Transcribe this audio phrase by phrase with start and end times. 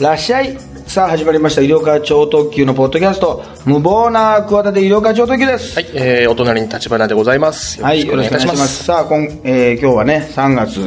[0.00, 0.56] らっしゃい
[0.86, 1.60] さあ始まりました。
[1.60, 3.42] 医療課長特急のポッドキャスト。
[3.66, 5.74] 無謀な企て医療課長特急です。
[5.74, 7.82] はい、えー、お隣に立花でございます。
[7.82, 8.84] はい、よろしくお願いします。
[8.84, 10.80] さあ、今、えー今日はね、3月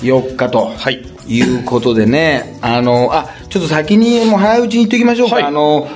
[0.00, 1.04] 4日と、はい。
[1.28, 5.34] いうことでね、あの、あ、ちょっと先にもう早いうちに言っておきましょうか。
[5.36, 5.44] はい。
[5.44, 5.88] あの、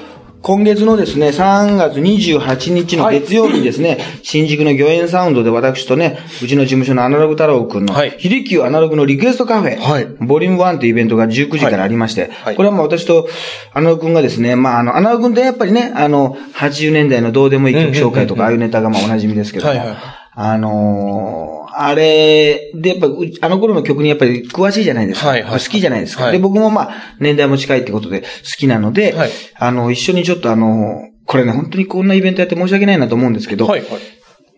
[0.42, 8.16] 今月のですね、3月28日の月曜日にですね、新宿の御苑サウンドで私とね、うちの事務所のアナログ太郎くんの、はい。
[8.18, 10.06] 秀樹アナログのリクエストカフェ、はい。
[10.06, 12.56] ボリューム1というイベントが19時からありまして、はい。
[12.56, 13.28] これはもう私と
[13.74, 19.96] アナログくんがですね、まあ、あの、アナログくんってやっぱりね、あの、80年代のどうでもいい曲紹介とか、ああいうネタがまあおなじみですけども、はいはい。
[20.32, 25.28] あのーあれ、で、やっぱ、うあの頃の曲にやっぱり詳しいじゃないですか。
[25.28, 26.24] はいはい好きじゃないですか。
[26.24, 28.26] はいで、僕もまあ、年代も近いってことで好
[28.58, 34.00] きなので、はいあの、一緒にちょっとあの、これね、本当にこんなイベントやって申し訳ないなと思うんですけど、はい、はい。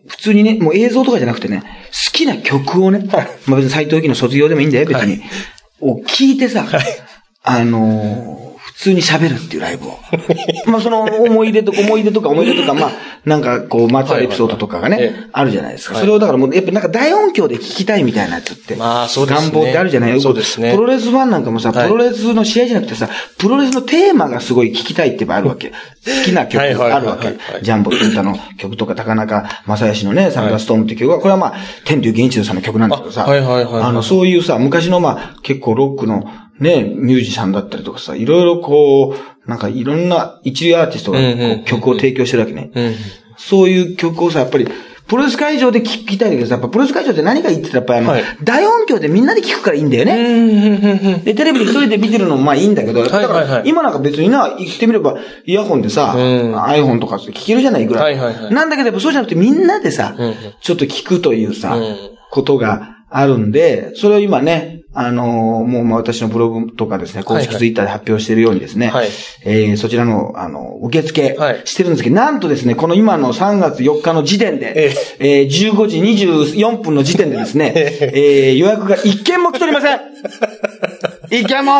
[0.08, 5.22] 普通にね、もう映像とかじゃなくてね、好きな曲をね、まあ別に斎藤由貴の卒業でもいいんだよ、別に。
[5.80, 6.66] を聞いてさ、
[7.44, 8.51] あのー普
[8.82, 9.98] 通に喋るっていうライブを。
[10.66, 12.90] まあその思い出とか、思い出とか思い出とか、まあ、
[13.24, 15.94] なんかこう、まつわるエピソードとかがね、あるじゃないですか。
[15.94, 18.74] はいそれをだからもう、やっぱなんか大音響で聞きたいみたいなやつって。
[18.76, 20.20] まあそうですね願望ってあるじゃない？
[20.20, 25.68] そうですねプロレスファンなんかもさ、はいプロレスの試合じゃなくてさ、プロレスのテーマがすごい聞きたいってばあるわけ。
[25.70, 25.74] 好
[26.24, 27.36] きな曲があるわけ。
[27.62, 36.24] ジャンボ金太の曲とか、高中正義のね、サンダーストームっていう曲は、これはまあ、天竜源一郎さんの曲なんだけどさ、あはいはいはいはいあの、そういうさ、昔のまあ、結構ロックの
[36.62, 42.70] ね、ミュージシャンだったりとかさ、いろいろこう、なんかいろんな一流アーティストが曲を提供してるわけね。
[42.74, 42.94] うん。
[43.36, 44.68] そういう曲をさ、やっぱり、
[45.08, 51.18] プロレス会場で聴きたいんだけどさ、やっぱプロレス会場って何がいいって言ったら、やっぱりあの、はい大音響でみんなで聴くからいいんだよね。
[51.24, 58.16] で、テレビで一人で見てるのもまあいいんだけど、だから今なんか別にな、言ってみれば、イヤホンでさ、うん iPhone とか聞けるじゃないぐらい。
[58.52, 60.16] なんだけど、やっぱそうじゃなくてみんなでさ、
[60.60, 67.46] ちょっと聞くというさ、うんことがあるんで、それを今ね、あのーもうまあ私のブログとかですね、公式はい。
[67.48, 69.08] はいツイッターで発表しているようにですね、はい。
[69.44, 71.62] えーそちらの、あの、受付はい。
[71.64, 75.42] してるんですけど、なんとですね、この今の3月4日の時点で、ええ。
[75.42, 78.12] ー15時24分の時点でですね、え。
[78.14, 80.00] えー予約が一件も来ておりません。
[81.30, 81.72] 一件も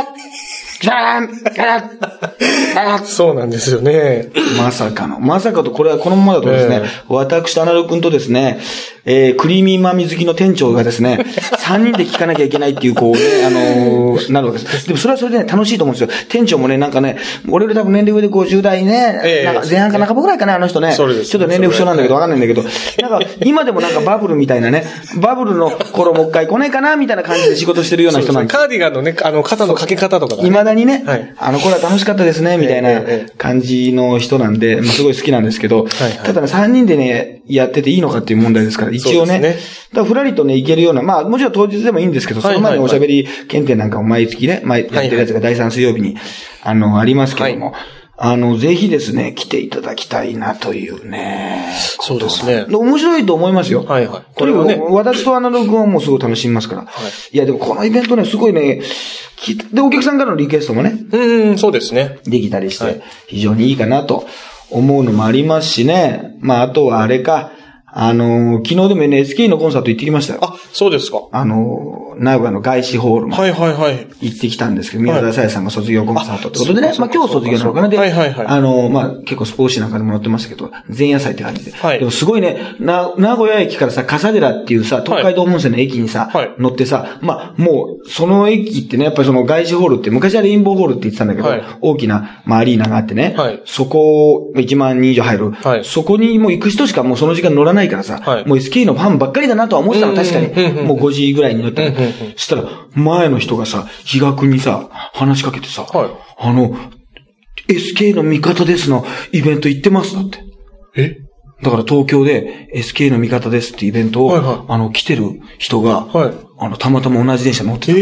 [0.82, 4.31] 来てません来てませんそうなんですよね。
[4.59, 5.20] まさかの。
[5.20, 8.59] まさかと、これはこのままだとですね、え私とアナロ君とですね、
[9.04, 11.19] えー、クリーミーマミ好きの店長がですね、
[11.59, 14.87] 3人で聞かなきゃいけないっていう、こうね、あのーなるわけです。
[14.87, 16.26] でもそれはそれでね、楽しいと思うんですよ。
[16.28, 17.16] 店長もね、なんかね、
[17.49, 20.93] 俺より多分年齢上で50代ね、ええなんか前半か半ばぐらいかな、あの人ね。
[20.93, 24.84] そうですちょっと年齢不詳なんだけど、わかんないんだけど、なんか、今でもなんかバブルみたいなね、
[25.16, 30.49] バブルの頃もう一回来ねえかな、みたいな感じで仕事してるような人なんですカーディガンのね、あの、肩の掛け方とかがね。
[30.75, 31.34] にね、はい。
[31.38, 39.56] あの頃は楽しかったですね、みたいえな感じの人なんで、まあ、すごい好きなんですけど、はいただね、3人でね、やってていいのかっていう問題ですから、一応ね、ね
[39.93, 46.16] だからふらりとね、行けるような、まあ、もちろん当日でもいいんですけど、その前におしゃべり検定なんかも毎月ね、毎やってるやつが第3水曜日に、
[46.62, 47.75] あの、ありますけども、
[48.17, 51.75] あの、ぜひですね、来ていただきたいなというね。
[52.00, 52.67] そうですね。
[52.69, 53.84] 面白いと思いますよ。
[53.84, 56.83] はいはいこれはね私とアナログはもうすごい楽しみますから。
[57.33, 58.83] い、や、でもこのイベントね、すごいね、
[59.37, 62.19] きで、お客さんからのリクエストもね、うん、そうですね。
[62.25, 64.27] できたりしてはい、非常にいいかなと
[64.71, 66.37] 思うのもありますしね。
[66.41, 67.53] まあ、あとはあれか、
[67.95, 70.41] あのー昨日でも NHK のコンサート行ってきましたよ。
[70.43, 71.19] あ、そうですか。
[71.31, 74.07] あのー名古屋の外資ホールまではいはいはい。
[74.21, 76.89] 行ってきたんですけど、宮沢さやさんが卒業コンサートってことでね。
[76.95, 78.47] あ、まあ今日卒業なのかなで、はいはいはい。
[78.47, 81.73] あのーまあ結構スポーツ紙なんかでも載ってましたけど、前夜祭って感じで。
[81.73, 81.99] はい。
[81.99, 86.55] でもすごいね、な、名古屋駅からさ、笠寺っていうさ、東海道本線の駅にさ、はい。
[86.59, 91.63] 乗ってさ、まあもう、その駅ってね、やっぱりその外資ホールって、昔はレインボーホールって言ってたんだけど、はい。
[91.81, 93.63] 大きな、まあアリーナがあってね、はい。
[93.65, 95.85] そこ、1万人以上入る、はい。
[95.85, 98.47] そこにもう行く人しかもうその時間乗らないからさ、はい。
[98.47, 100.82] もう SK のファンばっかりだなとは思ってたの、うん確かに。
[100.82, 106.10] もう5時ぐらいに乗ってうんうんうんそしたら、前の人がさ、比嘉君にさ、話しかけてさ、はい。
[106.38, 106.76] あの、
[107.69, 110.38] SK の味方ですのイベント行ってますだって。
[110.96, 111.17] え？
[111.62, 114.64] だから東京で SK の味方ですってイベントを、はいはい。
[114.69, 116.35] あの、来てる人が、はい。
[116.58, 117.93] あの、たまたま同じ電車乗ってた。
[117.93, 118.00] え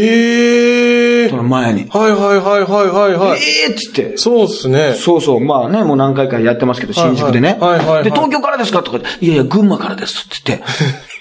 [1.43, 1.87] の前に。
[1.91, 3.41] はいはいはいはいはいはい。
[3.41, 4.17] ええーっつって。
[4.17, 4.95] そうっすね。
[4.95, 5.41] そうそう。
[5.41, 7.57] まあね、もう何回かやってますけど、はいはい新宿でね。
[7.61, 8.83] はいはいはいで、東京からですか？
[8.83, 10.65] とか、いやいや、群馬からですって言って。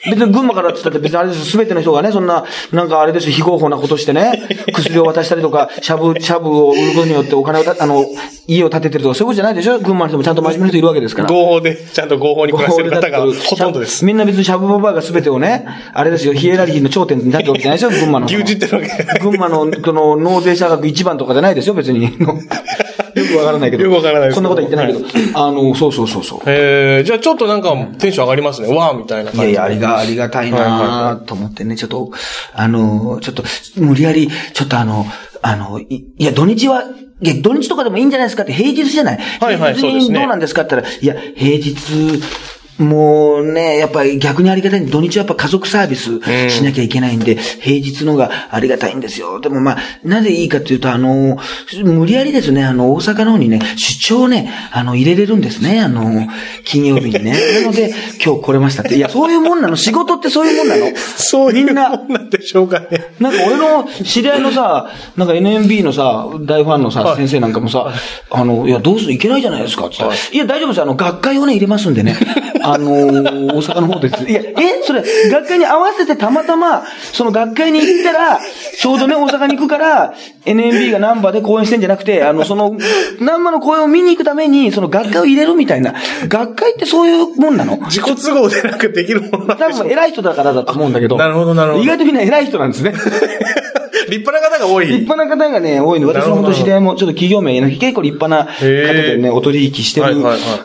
[0.10, 1.46] 別に群馬からって言ったって別にあれです。
[1.46, 8.06] すべての人がね、そんな、なんかあれですよ、非合法なことしてね、 薬を渡したりとか、シャブ、シャブを売ることによってお金をた、あの、
[8.48, 9.78] 家を建ててるとか、そういうことじゃないでしょ？
[9.80, 11.28] 群馬の人もちゃんと真面目な人いるわけですから。
[11.30, 14.06] 合法で、ちゃんと合法に暮らしてる方がほとんどです。
[14.06, 18.26] みんな別にシャブババアが全てをね、あれですよ、ヒエラルキーの頂点に立ってるわけじゃないですよ、群馬の。
[18.28, 19.20] 牛耳ってるわけ。
[19.20, 22.04] 群馬の、この、納税者額一番とかじゃないですよ、別に。
[23.16, 23.84] よくわからないけど。
[23.84, 25.06] よくわからないですこんなこと言ってないけど。
[25.34, 26.40] あの、そうそうそうそう。
[26.46, 28.74] えー、じゃあちょっとなんかテンション上がりますね。
[28.74, 29.46] わーみたいない感じ。
[29.48, 32.12] やいや、ありが、ありがたいなと思ってね、ちょっと、
[32.54, 33.44] あの、ちょっと、
[33.78, 35.06] 無理やり、ちょっとあの、
[35.42, 35.86] あの、い
[36.18, 36.84] いや、土日は、
[37.22, 39.18] いや、土日とかでもいいんじゃないですかって平日じゃない。
[39.18, 41.74] はいはいそうですねにどうなんですかって言ったら、いや、平日、
[42.80, 49.40] もうね、やっぱり逆にありがたいんで、土日はやっぱ家族サービスしなきゃいけないんで、平日のがありがたいんですよ。
[49.40, 51.38] でもまあ、なぜいいかっていうと、あの、
[51.84, 56.28] 無理やりですね、あの、大阪の方にね、出張をね、あの、入れれるんですね、あの、
[56.64, 57.36] 金曜日にね。
[57.62, 57.94] なので、
[58.24, 58.96] 今日来れましたって。
[58.96, 59.76] いや、そういうもんなの。
[59.76, 60.88] 仕事ってそういうもんなの。
[61.18, 63.12] そういうみんなもんなんでしょうかね。
[63.20, 67.92] なんか俺の知り合いのさ、なんか NMB のさ、大ファンのさ、はい先生なんかもさ、
[68.32, 69.14] あの、いや、どうする？
[69.14, 70.82] いけないじゃないですかって言ったら、いや、大丈夫です。
[70.82, 72.16] あの、学会をね、入れますんでね。
[72.74, 74.24] あのー大阪の方です。
[74.30, 76.84] いや、えそれ、学会に合わせてたまたま、
[77.14, 78.40] その学会に行ったら、
[78.78, 80.14] ちょうどね、大阪に行くから、
[80.46, 82.78] NMB がナンバーで講演してんじゃなくて、あの、その、
[83.20, 85.94] ナンバーの講演を見に行くために、その学会を入れるみたいな。
[86.28, 87.78] 学会ってそういうもんなの？
[87.90, 91.18] 自己都合でなんかできるものなん多分偉い人だからだと思うんだけど。
[91.18, 92.94] なるほどなるほど意外とみんな偉い人なんですね。
[94.10, 94.88] 立派な方が多い。
[94.88, 96.08] 立派な方がね、多いの。
[96.08, 100.16] 私の本当知り合いもちょっと企業名言えない結構立派な方でね、お取引してる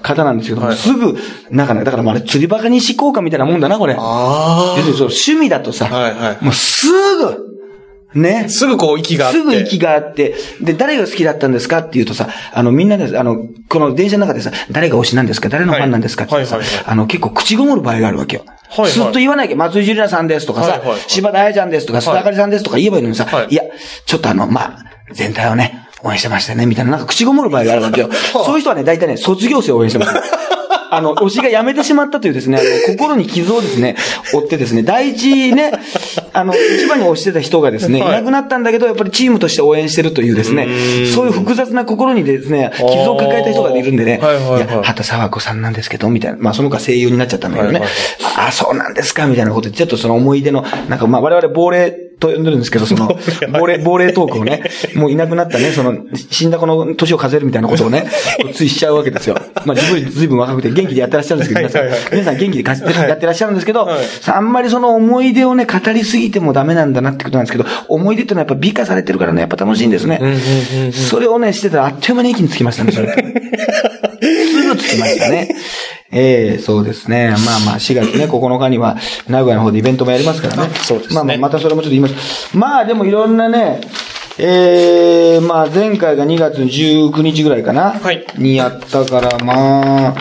[0.03, 1.17] 方なんですけども、すぐ、
[1.51, 3.97] なんかね、だからまあ釣りバカにしこうかみたいなもんだな、これ。
[3.99, 5.89] あ要するにそう趣味だとさ、
[6.41, 7.54] もうすぐ、
[8.15, 8.49] ねあ。。
[8.49, 9.39] すぐこう息があって。
[9.39, 18.43] すぐ息があって、で、誰が好きだったんですかっていうとさ、あの、みんなで、あの、この電車の中でさ、誰が推しなんですか誰のファンなんですかってさ、あの、結構口ごもる場合があるわけよ。
[18.47, 23.63] はいはいすっと言わないけど、松井樹里奈さんですとかさ、柴田彩ちゃんですとか、須田あかりさんですとか言えばいいのにさ、はいい、や、
[24.05, 28.11] ちょっとあの、まあ、全体をね、応援してましたね、みたいな、なんか口ごもる場合があるわけよ。
[28.33, 30.13] そういう人はね、大体ね、卒業生を応援してます。
[30.91, 33.97] あの、推しが辞めてしまったというですね、あの心に傷をですね、
[34.33, 35.73] 負ってですね、第一ね、
[36.35, 40.67] あの、一番に推してた人がですね、いはいなくなったんだけど、やっぱりチームとして応援してるというですね、
[41.15, 46.39] そういう複雑な心にですね、傷を抱えた人がいるんでね、はいや、畑沢子さんなんですけど、みたいな。
[46.39, 47.83] まあ、その子は声優になっちゃったんだけどね。
[48.37, 51.97] ああ、そうなんですか、みたいなことで、ちょっとその思い出の、なんかまあ、我々亡霊
[52.29, 53.19] と呼んでるんですけど、その、
[53.59, 54.63] 亡霊、亡霊トークをね、
[54.95, 55.97] もういなくなったね、その、
[56.31, 58.07] 死んだ子の年を数えるみたいなことをね、
[58.53, 58.75] つい。
[58.75, 59.37] しちゃうわけですよ。
[59.65, 63.89] まあ、自分ずいぶん若くて元気でやってらっしゃるんですけど、皆さん皆さん元気でかやってらっしゃるんですけど
[64.27, 70.21] あんまりその思い出をね、語りすぎてもダメなんだなってことなんですけど、思い出ってのはやっぱ美化されてるからね、やっぱ楽しいんですね。
[70.93, 73.15] それをね、してたらあっという間に息につきましたね、それ。
[74.99, 75.49] ましたね。
[76.13, 77.35] ええそうですね。
[77.45, 78.97] まあまあ、4月ね、9日には、
[79.29, 80.71] 名古屋の方でイベントもやりますからね。
[80.83, 82.57] そうですねまあまあ、またそれもちょっと言います。
[82.57, 83.81] まあでもいろんなね、
[84.39, 87.93] ええまあ前回が2月19日ぐらいかな。
[88.01, 90.15] はいにやったから、まあ、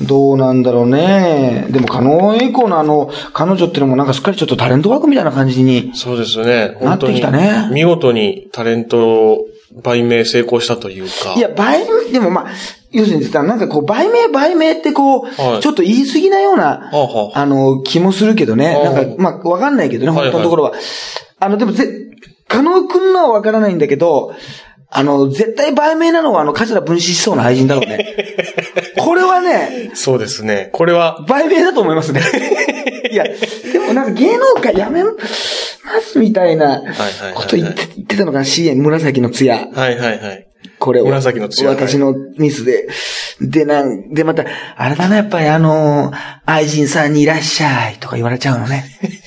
[0.00, 1.66] どうなんだろうね。
[1.70, 5.90] でも、加納栄光のあの、彼女っていうのもなんかすっかりちょっとタレントワークみたいな感じに。
[5.94, 6.78] そうですね。
[6.80, 9.46] なってきたね見事にタレントを
[9.82, 11.34] 売名成功したというか。
[11.36, 12.46] いや、売名、でもまあ、
[12.90, 18.74] 要するにさ、なんかこう、売名、売名ってこう、はいちょっと言い過ぎなような、はあはああの、気もするけどね。
[18.74, 20.72] はあなんか、まあ、わかんないけどね、はいはい本当のところは。
[21.40, 21.88] あの、でもぜ、
[22.48, 24.34] 加納くんのはわからないんだけど、
[24.90, 28.16] あの、絶対売名なのはあの、桂分子しそうな愛人だろうね。
[28.98, 30.70] これはね、そうですね。
[30.72, 32.22] これは、売名だと思いますね。
[33.12, 35.10] いや、でもなんか芸能界やめま
[36.00, 39.54] すみたいなはいはいこと言ってたのかな、CM、紫の艶。
[39.54, 40.47] はいはいはい。
[40.78, 41.06] これを。
[41.06, 42.88] 紫の艶私のミスで。
[43.40, 44.44] で、なん、で、また、
[44.76, 48.84] あれだな、やっぱりあのー愛人さんにいらっしゃいとか言われちゃうのね。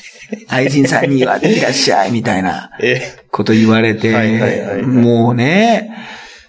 [0.47, 5.91] 愛人さんにはいらっしゃいみたいなえこと言われて、もうね、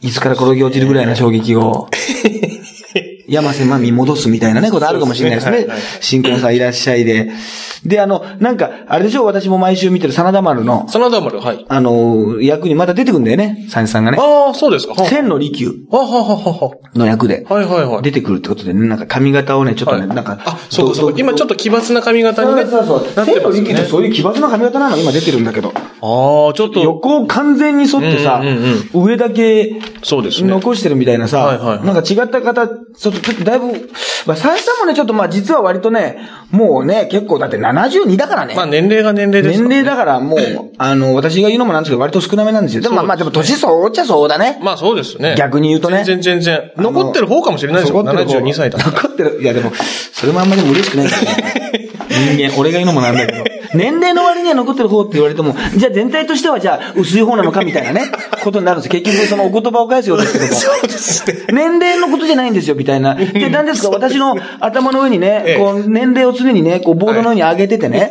[0.01, 1.89] いつから転げ落ちるぐらいの衝撃を、
[3.33, 5.79] 山瀬まみ戻すみたいなね、ことあるかもしれないですねはいはい。
[6.01, 7.31] 新婚さんいらっしゃいで。
[7.85, 9.25] で、あの、なんか、あれでしょ？
[9.25, 11.65] 私も毎週見てる真田丸の、真田丸、はい。
[11.67, 14.19] あの、役にまた出てくんだよね、三枝さんがね。
[14.21, 14.95] ああ、そうですか。
[14.95, 18.03] は千の利休あははははの役ではいはいはい。
[18.03, 20.39] 出てくるってことでね、なんか髪型をね、ちょっとね、はいなんか。
[20.45, 21.19] あ、そうかそうか。
[21.19, 22.71] 今ちょっと奇抜な髪型そうにね。
[22.71, 23.15] そうそう。
[23.17, 24.97] なって千の利休ってそういう奇抜な髪型なの？
[24.99, 25.73] 今出てるんだけど。
[26.05, 28.43] ああ、ちょっと、横を完全に沿ってさ
[28.93, 30.49] 上だけそうですね。
[30.49, 33.67] 残してるみたいなさはいはいは、いなんか違った方、ちょっと、ちょっとだいぶ、
[34.27, 36.19] まあ、三枝さんもね、ちょっとまあ実は割とね、
[36.51, 38.57] もうね、結構だって72だからね。
[38.57, 42.83] まあ年齢が年齢です年からね齢だからもう、 あの、私が言うのもなんですけど、割と少なめなんですよ。
[42.83, 44.59] でもまあまあ、でも年そうっちゃそうだね。
[44.61, 45.37] まあそうですね。
[45.39, 46.73] 逆に言うとね全然全然。
[46.79, 48.03] 残ってる方かもしれないですよ。
[48.03, 48.79] 残ってる方72歳だ。
[48.79, 49.39] 残ってる。
[49.41, 49.73] いやでも、
[50.13, 51.91] それもあんまり嬉しくないからね。
[52.37, 53.52] 人間、俺が言うのもなんだけど。
[53.75, 58.11] 年齢の割には残ってる方って言われても、じゃあ全体としてはじゃあ薄い方なのかみたいなね、
[58.43, 59.01] ことになるんですよ。
[59.01, 60.53] 結局そのお言葉を返すようですけども。
[60.53, 61.47] そうですね。
[61.53, 63.15] 年齢のことじゃないんですよ、みたいな。
[63.15, 68.11] で、何ですか、私の頭の上にねええ、こう、年齢を常にね、こう、ボードの上に上げててね。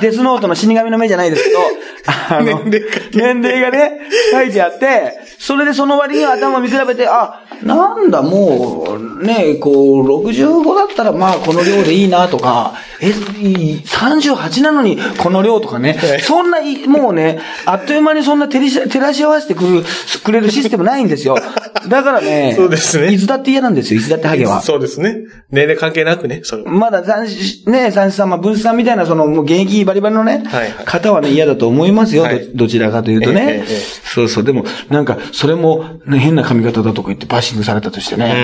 [0.00, 1.58] デスノートの死神の目じゃないですけど、
[2.06, 2.64] あの、
[3.12, 4.00] 年齢がね、
[4.32, 19.84] 書いてあって、それでその割に頭見比べて、あ、なんだ、もう、ね、こう、65だったら、まあ、この量でいいなとか、え、い38なのに、この量とかね、そんな、いもうね、あっという間にそんな照らし合わせてくる、
[20.24, 21.36] くれるシステムないんですよ。
[21.88, 23.12] だからね、そうですね。
[23.12, 24.60] いつだって嫌なんですよ、いつだってハゲは。
[24.62, 25.16] そうですね。
[25.50, 26.64] 年齢関係なくね、それ。
[26.64, 30.72] まだ残し、ね、残しさん、まあ、ブースさんみたいな、その、もう現役バリバリのね、はいはい。
[30.84, 32.40] 方はね、嫌だと思いますよ、はい。
[32.54, 33.40] どどちらかというとね。
[33.40, 38.34] ええええそうそう、でも、なんか、それも、ね、変な髪型だとか言ってバッシングされたとしてね、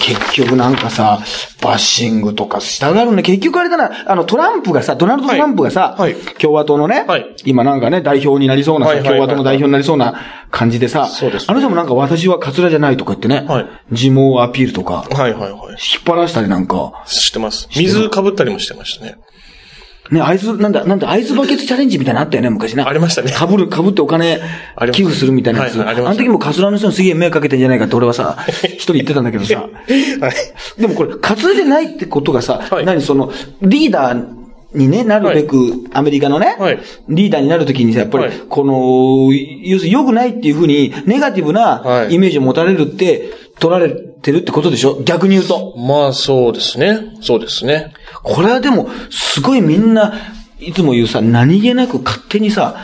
[0.00, 1.20] 結局なんかさ、
[1.60, 6.22] バッシングとかしたがるね、結局あれだな、あの、トランプがさ、ドナルド・トランプがさ、はいはい。
[6.38, 7.34] 共和党のね、はい。
[7.44, 10.14] 今なんかね、代表になりそうなさ、共和党の代表になりそうな
[10.50, 11.08] 感じでさ、
[11.46, 15.70] あの人もなんか私はカツラじゃないとか言ってね、はい自毛アピールとか、はいはいはい。
[15.70, 17.68] 引っ張らしたりなんか、知ってます。
[17.76, 19.16] 水かぶったりもしてましたね。
[20.10, 22.82] ね、アイス、なんだ、なんだ、アイスバケツチャレンジみたいなのあったよね、昔ね。
[22.84, 24.40] ありましたねかぶる、かぶってお金
[24.92, 25.82] 寄付するみたいなやつ。
[25.82, 29.54] あの時もカツラの人にすげえ迷惑かけてんじゃないかって俺はさ、 一人言ってたんだけどさ。
[29.60, 30.80] はい。
[30.80, 34.45] でもこれ、カツラじゃないってことがさ、はい何その、リーダー
[34.76, 36.78] にね、なるべく、アメリカのね、はい
[37.08, 45.00] リーダーになるときにさ、やっぱりはい、この、要するに良くないっていうふうに、ネガティブなはいイメージを持たれるって、取られてるってことでしょ？
[45.02, 45.74] 逆に言うと。
[45.78, 47.16] まあ、そうですね。
[47.22, 47.94] そうですね。
[48.22, 50.12] これはでも、すごいみんな、
[50.60, 52.76] いつも言うさ、何気なく勝手にさ、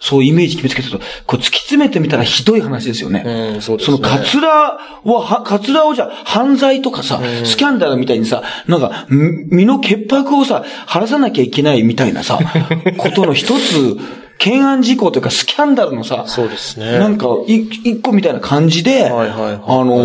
[0.00, 3.22] そうイメージ決めつけてると、こう突き詰めてみたらひどい話ですよね。
[3.26, 12.38] うんそうですねのカツラは、はカツラをじゃあ犯罪とかさ、スキャンダルみたいにさ、なんか、み身の潔白をさ、晴らさなきゃいけないみたいなさ、
[12.96, 13.98] ことの一つ、
[14.38, 16.98] 懸案事項というかスキャンダルのさ、そうですね。
[16.98, 19.96] なんか、い一個みたいな感じで、はいはいはいあの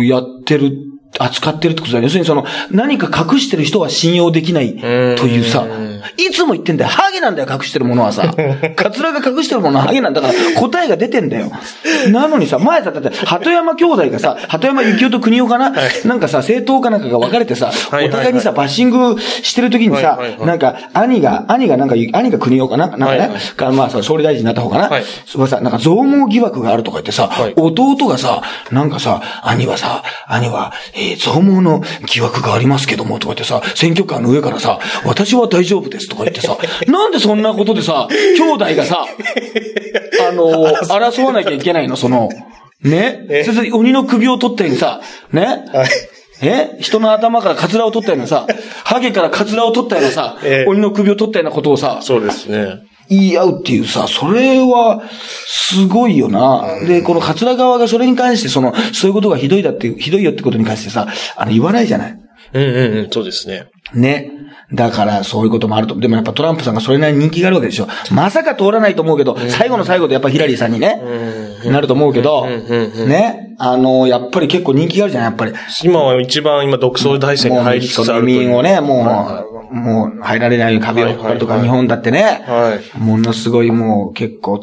[0.00, 0.72] ーやってる、
[1.18, 2.06] 扱ってるってことだよね。
[2.06, 4.86] 要するにその、何か隠してる人は信用できないと
[5.26, 5.66] いうさ、
[6.16, 6.90] いつも言ってんだよ。
[6.90, 8.34] ハゲなんだよ、隠してるものはさ。
[8.76, 11.50] カツラが隠してるものはハゲなんだから、答えが出てんだよ。
[12.10, 15.72] なのにさ、前さ、だって、鳩山兄弟がさ、鳩山幸雄と国夫かな、
[16.04, 20.46] なんかさ、政党かなんかが分かれてさ、はいはいお互いにさ、バッシングしてる時にさはいはいは、い。
[20.46, 22.88] なんか、兄が、兄がなんか、兄が国夫かな？
[22.88, 23.40] なんかね、はいはい。
[23.56, 25.04] かまあ、その総理大臣になった方かな、はい。
[25.26, 27.52] そこがさ、なんか増毛疑惑があるとか言ってさ、はい。
[27.56, 36.56] 弟がさ、なんかさ、兄はさ、兄は、えー増毛の疑惑がありますけども、とか言ってさ、選挙カーの上からさ、私は大丈夫ですとか言ってさ、
[36.86, 39.04] なんでそんなことでさ、兄弟がさ、
[40.28, 42.28] あのー争わなきゃいけないの、その、
[42.82, 43.26] ね？
[43.28, 43.44] え？
[43.44, 45.00] それで鬼の首を取ったようにさ、
[45.32, 45.42] ね？
[45.72, 45.88] はい。
[46.42, 46.76] え？
[46.80, 48.46] 人の頭からカツラを取ったようなさ、
[48.84, 52.82] ハゲからカツラを取ったようなさ、ええ鬼の首を取ったようなことをさ、そうですね。
[53.08, 55.02] 言い合うっていうさ、それは、
[55.46, 56.80] すごいよな。
[56.86, 62.18] で、この桂川がそれに関して、その、そういうことがひどいだってひどいよってことに関してさ、あの、言わないじゃない。
[62.52, 63.66] うんうんうん、そうですね。
[63.94, 64.30] ね。
[64.72, 65.98] だから、そういうこともあると。
[65.98, 67.88] でもやっぱトランプさんがそれなりに人気があるわけでしょ。
[68.10, 71.00] まさか通らないと思うけど、最後の最後でやっぱヒラリーさんにね、
[71.66, 73.54] なると思うけど、ね。
[73.58, 75.52] あの、やっぱり結構人気があるじゃん、やっぱり。
[75.84, 78.30] 今は一番今独総大戦に入りつつある。
[78.30, 84.60] 移民をね、もう、もう入られない壁を張ったりとか、日本だってね、はいものすごいもう結構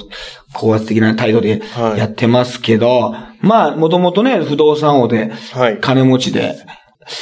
[0.53, 6.55] 高圧的な態度ではいやってますけど、まあ、もともとね、不動産王ではい、金持ちで、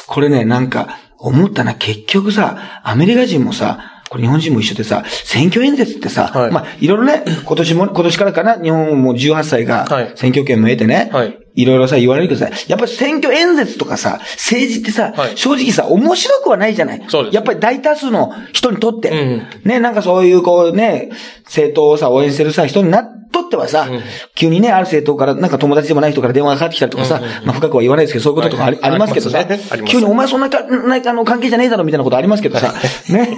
[0.07, 6.51] これね、なんか、思ったな、結局さ、アメリカ人もさ、これ日本人も一緒でさ、選挙演説ってさ、はい。
[6.51, 10.11] まあ、いろいろね、今年も、今年からかな、日本も18歳がはい。
[10.15, 11.37] 選挙権も得てね、はい。
[11.55, 15.37] いろいろさ、言われるけどさ、やっぱり選挙演説とかさ、政治ってさ、はい。
[15.37, 17.03] 正直さ、面白くはないじゃない。
[17.09, 17.35] そうです。
[17.35, 19.47] やっぱり大多数の人にとって、うん。
[19.65, 21.09] ね、なんかそういうこうね、
[21.45, 24.01] 政党をさ、応援してるさ、人になっとってはさ、うん。
[24.35, 29.45] 急にね、ある政党から、なんか友達でもない人から電話がかかってきたりとかさ、まあ深くは言わないですけど、そういうこととかあり,、ますけどさ
[29.85, 32.73] 急にお前そんなか、なんかあの関係じゃねえだろみたいなことありますけどさ、
[33.09, 33.37] ね。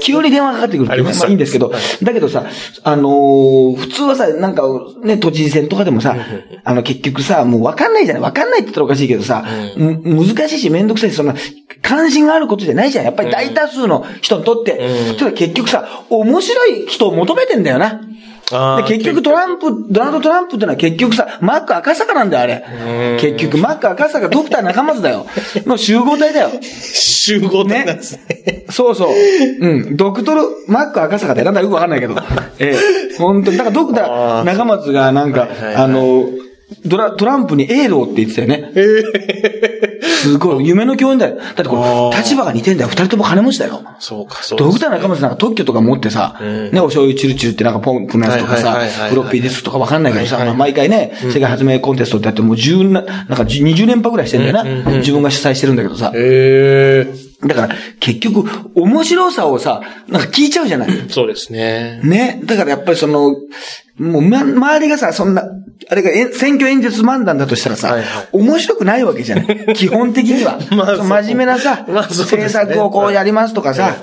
[0.00, 2.44] 急に電話がかかってくるってまあいいんですけど、だけどさ、
[2.82, 4.62] あのー普通はさ、なんか
[5.02, 6.16] ね、都知事選とかでもさ、
[6.64, 9.44] あの結局さ、もうわかんないじゃないわかんないって言ったらおかしいけどさ、
[9.76, 11.34] む難しいしめんどくさいし、そんな、
[11.82, 13.04] 関心があることじゃないじゃん。
[13.04, 15.16] やっぱり大多数の人にとって。
[15.20, 18.00] う結局さ、面白い人を求めてんだよな。
[18.48, 23.18] で結局トランプ、ドナルド・トランプってのは結局さ、マック赤坂なんだよ、あれ。
[23.20, 25.26] 結局、マック赤坂、ドクター中松だよ。
[25.66, 26.50] の集合体だよ。
[26.62, 28.64] 集合体なんですね。
[28.70, 29.08] そうそう。
[29.60, 29.96] うん。
[29.96, 32.14] ドクトル、マック赤坂ってなんだかよくわかんないけど。
[32.60, 33.16] ええ。
[33.18, 33.56] 本当に。
[33.56, 36.24] だからドクター中松がなんか、はいはいはいあの、
[36.84, 38.72] ドラ、トランプにエールをって言ってたよね。
[40.02, 41.36] すごい、夢の共演だよ。
[41.36, 42.88] だってこれ、立場が似てんだよ。
[42.88, 43.82] 二人とも金持ちだよ。
[44.00, 48.72] そうか、そうドクター中松なんか特許とか持ってさ、うんね、お醤油チュルチュルってなんかポンプのやつとかさ
[49.08, 54.62] フロッピーディスクとかわかんないけどさ、はいはいまあ毎回ね、世界発明コンテストってやってもう10な、なんか10 20連覇ぐらいしてんだよな。
[54.62, 56.10] うんうんうん自分が主催してるんだけどさ。
[56.14, 57.46] へえ。
[57.46, 60.88] だから、結局、面白さをさ、なんか聞いちゃうじゃない。
[61.10, 62.00] そうですね。
[62.02, 62.40] ね。
[62.44, 63.36] だからやっぱりその、
[63.98, 65.44] もう、ま、周りがさ、そんな、
[65.88, 69.46] あれがえ選挙演説漫談だとしたらさ、はいはい面白くないわけじゃない。
[69.74, 70.58] 基本的には。
[70.70, 73.94] まあ真面目なさ、まあね政策をこうやりますとかさ、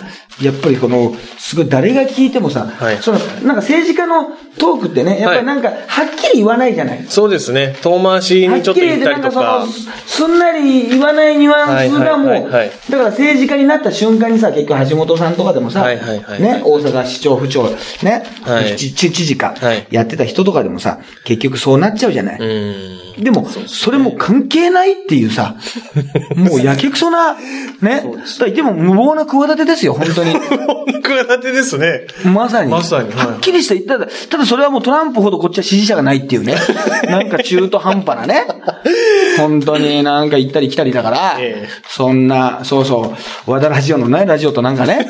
[0.42, 5.74] やっぱりこの、すごい誰が聞いてもさ、はいその、なんか政治家のトークってね、やっぱりなんか、は
[6.06, 7.06] っきり言わないじゃない。
[7.08, 7.76] そうですね。
[7.82, 9.74] 遠回しはっにちょっと言っきり言って、たりとかなんか
[10.08, 10.34] その、。
[10.34, 17.70] すんなり言わないニュアンスがもう、はいはいはいはいだから政治家になった瞬間にさ、結局橋本さんとかでもさ、はいはいはいね、大阪市長、府長、
[18.04, 22.40] ね、はい知事か、はいやってた人とかでもさ、結局そうなっちゃうじゃない。
[22.40, 23.03] うん。
[23.18, 25.56] でも、それも関係ないっていうさ、
[26.36, 27.40] もうやけくそな、ね。
[27.82, 30.34] だから言っても無謀な企てですよ、本当に。
[31.04, 32.08] 企てですね。
[32.26, 32.72] まさに。
[32.72, 36.56] まさにはっきりした言ったら、ただそれはもうトランプほどこっちは支持者がないっていうね。
[37.08, 38.48] なんか中途半端なね。
[39.38, 43.14] 本当になんか行ったり来たりだから、ええそんな、そうそ
[43.48, 45.08] う、和田ラジオのないラジオとなんかね、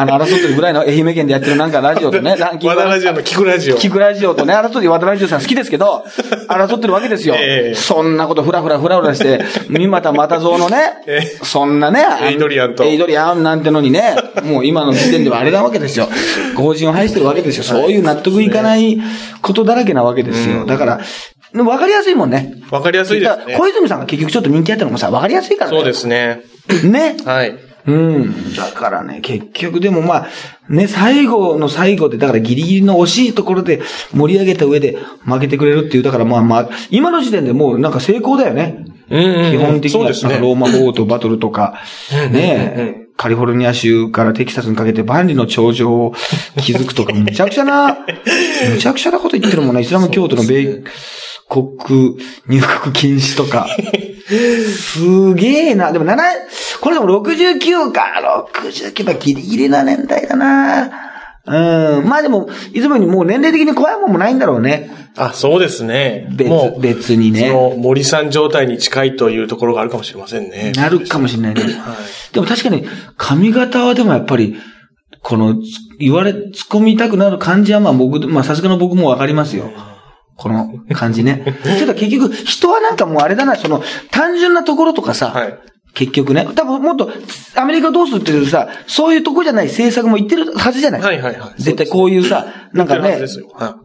[0.00, 2.76] あの、争ってるぐらいの愛媛県でやってるなんかラジオとね、 ランキング。
[2.76, 3.76] 和田ラジオの聞くラジオ。
[3.76, 6.04] 聞くラジオとね、争ってる和田ラジオさん好きですけど、
[6.48, 7.34] 争ってるわけですよ。
[7.38, 10.76] ええそんなことふらふらふらふらして、三股又蔵のね、
[11.06, 16.08] えそんなね、エイドリアンとエイドリアンなんてのにね、もう今の時点ではあれなわけですよ。
[16.54, 17.64] 合人を排してるわけですよ。
[17.64, 18.98] そういう納得いかない
[19.42, 20.64] ことだらけなわけですよ。
[20.64, 21.00] だから、
[21.52, 22.54] でも分かりやすいもんね。
[22.70, 23.56] わかりやすいですね。
[23.58, 25.76] 小泉さんが結局ちょっと人気あったのもさ、分かりやすいからね。
[25.76, 26.42] そうですね。
[26.84, 27.16] ね。
[27.24, 27.69] はい。
[27.86, 28.54] うん。
[28.54, 30.28] だからね、結局でもまあ、
[30.68, 33.80] ね、最後の最後で、だからギリギリの惜しいところで
[34.12, 38.84] 盛り上げた上で負けてくれるっていう、だからまあまあ、今の時点でもうなんか成功だよね。
[39.10, 41.80] うんうんうん基本的には、ねローマ法とバトルとか、
[42.30, 46.14] ね、カリフォルニア州からテキサスにかけて万里の長城を
[46.62, 47.98] 築くとか、むちゃくちゃな、
[48.72, 49.82] むちゃくちゃなこと言ってるもんね。
[49.82, 50.84] イスラム教徒の米
[51.50, 52.16] 国
[52.46, 53.66] 入国禁止とか。
[54.30, 55.90] すげえな。
[55.90, 56.16] でも7、
[56.80, 58.04] これでも69か。
[58.54, 60.90] 69はギリギリな年代だな。
[61.46, 62.08] うん。
[62.08, 64.90] まあでも、いつもよりもう年齢的に怖いもんもないんだろうね。
[65.16, 66.28] あ、そうですね。
[66.30, 70.72] 別もう、別にねその森さん状態に近いというところがあるかもしれませんね。
[70.76, 71.62] なるかもしれないね。
[71.62, 71.72] はい。
[72.32, 74.56] でも確かに、髪型はでもやっぱり、
[75.22, 75.56] この、
[75.98, 79.70] 言われ、突っ込みたくなる感じは、まあ僕、まあさすがの僕もわかりますよ。
[80.40, 81.44] この感じね。
[81.78, 85.58] けど結局、人はなんかもうあれだな、その、単純なところとかさ、はい。
[85.94, 87.10] 結局ね、多分もっと、
[87.56, 91.00] アメリカどうするっていうさ、そういうとこじゃない政策も言ってるはずじゃない。
[91.00, 91.62] はいはいはい。
[91.62, 93.18] 絶対こういうさ、なんかね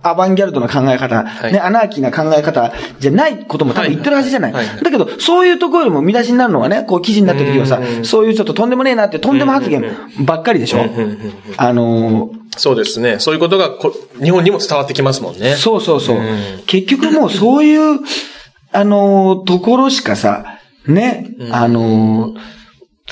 [0.04, 1.54] アバンギャルドな考え方、はい。
[1.54, 4.54] ね、アナーキーな考え方じゃないことも多分言ってるはずじゃない。
[4.54, 4.66] はい。
[4.66, 4.76] はい。
[4.76, 9.84] はいだけど、そういうところよりも見出しになるのがね、こう記事になった時はさそういうちょっととんでもねえなって、とんでも発言
[10.20, 10.86] ばっかりでしょ。
[11.58, 13.20] あのーそうですね。
[13.20, 13.92] そういうことがこ
[14.24, 15.56] 日本にも伝わってきますもんね。
[15.56, 16.18] そうそうそう。
[16.18, 16.64] うん。
[16.66, 18.00] 結局もうそういう、
[18.72, 22.40] あのーところしかさ、ね、あのー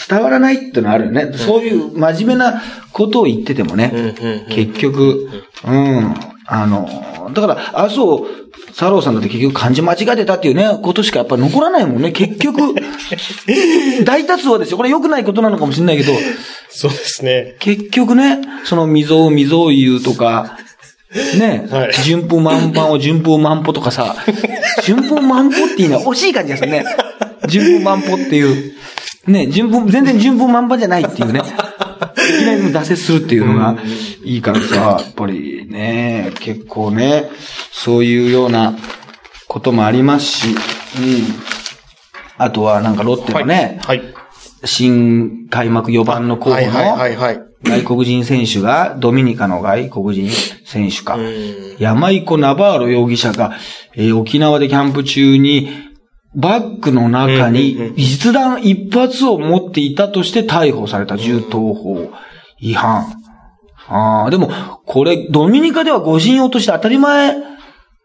[0.10, 1.34] 伝わらないってのあるよね。
[1.34, 4.16] そういう真面目なことを言っててもね、
[4.50, 5.30] 結局、
[5.64, 6.16] うん、
[6.48, 8.26] あのーだから、麻生
[8.72, 12.12] 太郎さんだって結局漢字間違えてたっていうね、ことしかやっぱ残らないもんね。
[12.12, 12.74] 結局、
[14.04, 14.78] 大多数はですよ。
[14.78, 16.14] これ良くないことなのかもしれないけど、
[16.70, 17.56] そうですね。
[17.60, 20.58] 結局ね、その未曾有未曾有とか、
[21.38, 24.16] ね、はい順風満帆を順風満帆とかさ、
[24.84, 26.84] 順風満帆っていうのは惜しい感じがするね。
[27.48, 28.74] 順風満帆っていう。
[29.28, 31.40] ね、順風、全然順風満帆じゃないっていうね。
[31.40, 33.78] いきなり挫折するっていうのが
[34.24, 37.30] いいからさ、やっぱりね、結構ね、
[37.72, 38.74] そういうような
[39.48, 40.56] こともありますし、うん。
[42.38, 44.02] あとはなんかロッテのね、はい。
[44.66, 47.54] 新開幕4番の候補の、はいはいはいはい。
[47.64, 50.30] 外国人選手が、ドミニカの外国人
[50.66, 51.22] 選手かん。
[51.80, 53.54] 山井子ナバーロ容疑者が、
[53.96, 55.93] えー沖縄でキャンプ中に、
[56.36, 62.12] バッグの中にん実弾一発を持っていたとして逮捕された銃刀法
[62.60, 63.06] 違反。
[63.88, 64.50] ああ、でも、
[64.86, 67.36] これ、ドミニカでは護身用として当たり前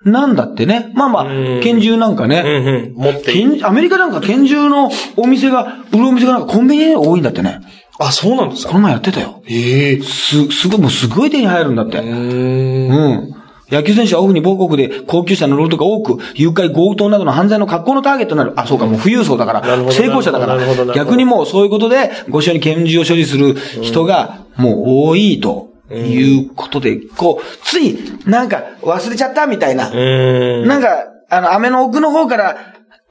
[0.05, 0.93] なんだってね。
[0.95, 2.43] まあまあうん、拳銃なんかね。
[2.45, 2.95] うんうん。
[2.95, 3.33] 持って
[3.65, 7.61] アメリカなんか拳銃のお店が、売るお店がなんかコンビニに多いんだってね。
[8.01, 8.73] あ、そうなんですか？
[8.73, 9.43] この前やってたよ。
[9.49, 11.99] ええす、すごい、もうすごい手に入るんだって。
[11.99, 12.03] う。
[12.05, 13.38] うんん。
[13.71, 18.53] 野球選手はオフに母国で高級車に乗るとか多く、誘拐、強盗などの犯罪の格好のターゲットになる。
[18.57, 29.91] あ、そうか、もう富裕層だから成功者だから逆にもうそういうことで、ご所に拳銃を所持する人が、もう多いということで、こう、つい、なんか忘れちゃったみたいな。
[29.91, 30.67] うん。
[30.67, 30.89] なんか、
[31.31, 32.57] あの、飴の奥の方から、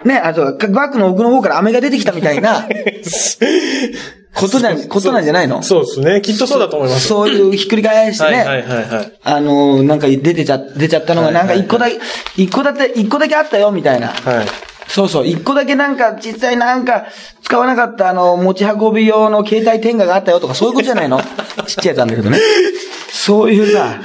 [0.06, 2.68] ね、あと、バッグの奥の方から飴が出てきたみたいな、
[4.38, 5.64] ことなん、ことなんじゃないの？
[5.64, 6.22] そうですね。
[6.22, 7.08] きっとそうだと思います。
[7.08, 8.38] そういうひっくり返してね。
[8.38, 9.14] はいはいはいはい。
[9.24, 12.00] あのーなんか出てちゃ、出ちゃったのが、はいなんか一個だけ、
[12.38, 14.10] 一個だけ、一個だけあったよ、みたいな。
[14.10, 14.46] はい。
[14.88, 15.28] そうそう。
[15.28, 17.08] 一個だけなんか、実際なんか、
[17.44, 21.20] 使わなかったあの、持ち運び用の携帯天下があったよとか、そういうことじゃないの？
[21.68, 22.40] ちっちゃいやつなんだけどね。
[23.12, 24.00] そういうさ、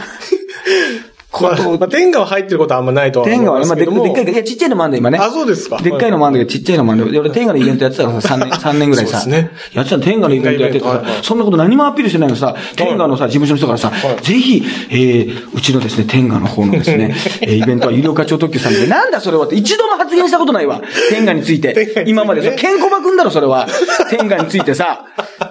[1.33, 4.05] ことをまあ、天下は入ってることはあんまないとは思い天下はね、まあ、でますけども。
[4.05, 5.19] でっかい、いや、ちっちゃいのもあんだよ、今ね。
[5.19, 5.79] あ、そうですか。
[5.79, 9.21] でっかいのもあんだけど、ちっちゃいのもあんだけど、俺天下のイベントやってたからさ、3年、 三年ぐらいさ。
[9.21, 20.81] そうですねやってたの天下のイベントやっててさ天下イベントはいは、いそんなこと何もアピールしてないのにさ、天下のさ、事務所の人からさ、はいぜひ、えー、うちのですね、天下の方のですね、 えーイベントは有料課長特急さんで、なんだそれはって、一度も発言したことないわ。
[21.11, 23.67] 天下について 今までさ、ケンコバくんだろ、それは。
[24.11, 25.05] 天下についてさ。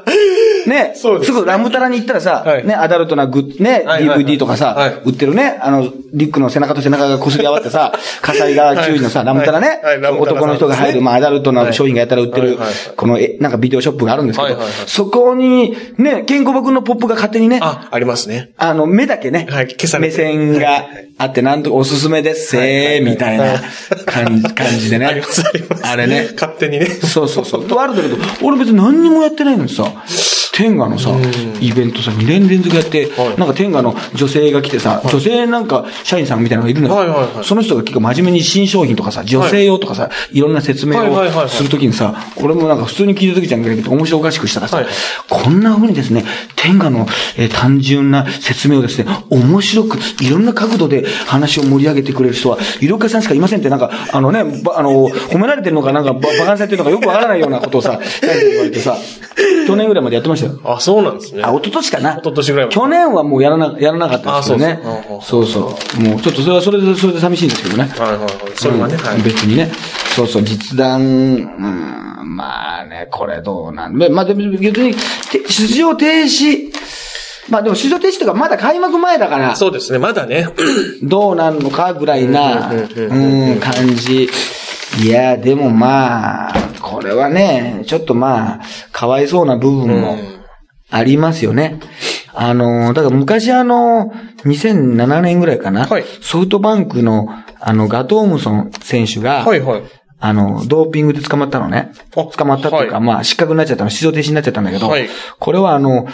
[0.67, 2.65] ね、そうですすぐラムタラに行ったらさ、はい。
[2.65, 4.25] ね、アダルトなグッ、ね、はいはいはい。
[4.25, 5.01] DVD とかさ、はい。
[5.05, 9.27] 売ってるね、あの、リュックの背中と背中が擦り合わってさ、火災が注意のさ、はい。
[9.27, 9.81] ラムタラね、
[10.19, 12.57] 男の人が入る、まあ、アダルトな商品がやたら売ってる
[12.97, 18.51] この、え、なんかビデオショップがあるんですけどそこに、ね、ケンコバ君のポップが勝手にね、あ、ありますね。
[18.57, 20.11] あの、目だけね、目て。
[20.11, 20.85] 線が
[21.17, 23.61] あって、なんとおすすめですせー、みたいな
[24.05, 25.05] 感じ、感じでね。
[25.05, 25.85] あります、あります。
[25.87, 26.29] あれね。
[26.33, 26.85] 勝手にね。
[26.87, 27.67] そうそうそう。
[27.67, 29.85] とあるんだけど、俺別に何にもやってないのにさ、
[30.53, 31.11] 天下のさ、
[31.61, 33.37] イベントさ、2年連続やって、はい。
[33.37, 36.95] なんか天下の女性が来てさ、女性なんか社員さんみたいなのがいるのよ。
[36.95, 41.45] はいはいはいその人が結構真面目に新商品とかさ、女性用とかさ、い、ろんな説明はいはいはいはい。
[41.45, 44.85] をするときにさ、俺もなんか普通に聞いたときじゃんけど、面白おかしくしたらさ、はい
[45.29, 58.97] こんな風にですね、天下の、えー単純な説明をですね、面白く、いろんな角度で話を盛り上げてくれる人は、医療家さんしかいませんって、なんか、あのね、ばあの、褒められてるのか、なんか、ば馬鹿にされてるのかよくわからないようなことをさ、言われてさ、
[59.67, 60.59] 去年ぐらいまでやってましたよ。
[60.63, 61.43] あ、そうなんですね。
[61.43, 62.11] あ、一昨年かな。
[62.13, 65.45] 一昨年ぐらい去年はもうやらな、やらなかったですけどねあそう。
[65.45, 66.01] そう。
[66.01, 67.83] もう、ちょっとそれはそれで、それで寂しいんですけどね。
[67.83, 68.29] はいはいはい。
[68.55, 69.21] それはね、うんはい。
[69.21, 69.71] 別にね。
[70.15, 76.71] そうそう、実弾、うん、まあね、これどうなんで、まあでも逆に、て出場停止、
[77.49, 80.47] まあでも出場停止とかまだ開幕前だから、そうですね、まだね。
[81.03, 84.29] どうなんのかぐらいな、うん、感じ。
[84.99, 88.59] いや、でもまあ、これはね、ちょっとまあ、
[88.91, 90.17] かわいそうな部分も
[90.89, 91.79] ありますよね。
[92.33, 94.11] あの、だから昔あの、
[94.45, 97.27] 2007年ぐらいかな、はいソフトバンクの、
[97.59, 99.83] あの、ガトームソン選手が、はいはい。
[100.23, 101.91] あの、ドーピングで捕まったのね。
[102.15, 106.07] あ捕まったっていうか、はいまあ、失格になっちゃったの、出場停止になっちゃったんだけど、はいこれはあの、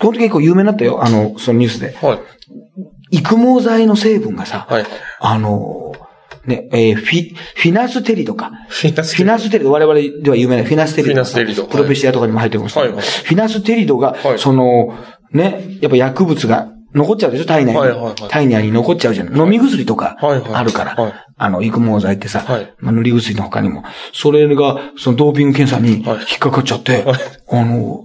[0.00, 1.96] この時結構有名になったよ、あの、そのニュースで。
[2.02, 3.16] はい。
[3.16, 4.84] 育毛剤の成分がさ、はい。
[5.20, 5.94] あの、
[6.46, 8.52] ね、えーフィ、フィナステリドか。
[8.68, 11.14] フィナスフィナステリド、我々では有名なフィナステリド。
[11.14, 12.90] フィナステリドプロペシアとかにも入ってるかもしれない。
[12.92, 14.94] はいはいフィナステリドが、はいその、
[15.32, 17.46] ね、やっぱ薬物が残っちゃうでしょ？
[17.46, 17.78] 体内に。
[17.78, 19.36] はいはいはい体内に残っちゃうじゃん。
[19.36, 20.94] 飲み薬とかはいはいあるから。
[20.94, 23.82] はいあの、育毛剤ってさ、はいまあ、塗り薬の他にも。
[24.12, 27.18] それが、そのドーピング検査にはい引っかかっちゃって、はい
[27.50, 28.04] あの、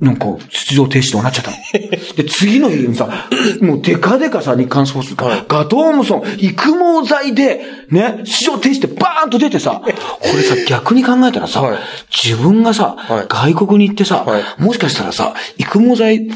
[0.00, 1.56] なんか、出場停止となっちゃったの。
[2.16, 3.28] で、次の日にさ、
[3.60, 5.14] もうデカデカさ、日刊スポーツ。
[5.14, 5.44] か、はい。
[5.46, 7.60] ガトームソン、育毛剤で、
[7.90, 9.90] ね、出場停止ってバーンと出てさ、 こ
[10.34, 11.78] れさ、逆に考えたらさ、はい。
[12.10, 13.26] 自分がさ、はい。
[13.28, 14.42] 外国に行ってさ、はい。
[14.58, 16.30] もしかしたらさ、育毛剤、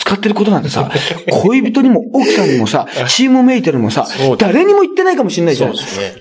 [0.00, 0.90] 使ってることなんてさ、
[1.42, 4.08] 恋人にも奥さんにもさ、 チームメイトにもさ
[4.38, 5.74] 誰にも言ってないかもしれないじゃん。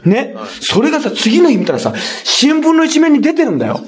[0.03, 0.35] ね。
[0.61, 3.79] それがさ、次の日見たらさ、新聞の一面に出てるんだよ。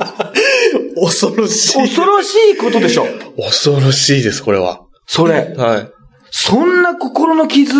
[0.95, 1.77] 恐ろしい。
[1.77, 3.05] 恐ろしいことでしょ。
[3.37, 4.81] 恐ろしいです、これは。
[5.05, 5.53] それ。
[5.57, 6.00] はい。
[6.33, 7.75] そんな心の傷、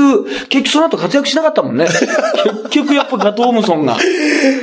[0.50, 1.88] 結局その後活躍しなかったもんね。
[2.70, 3.98] 結局やっぱガトームソンが。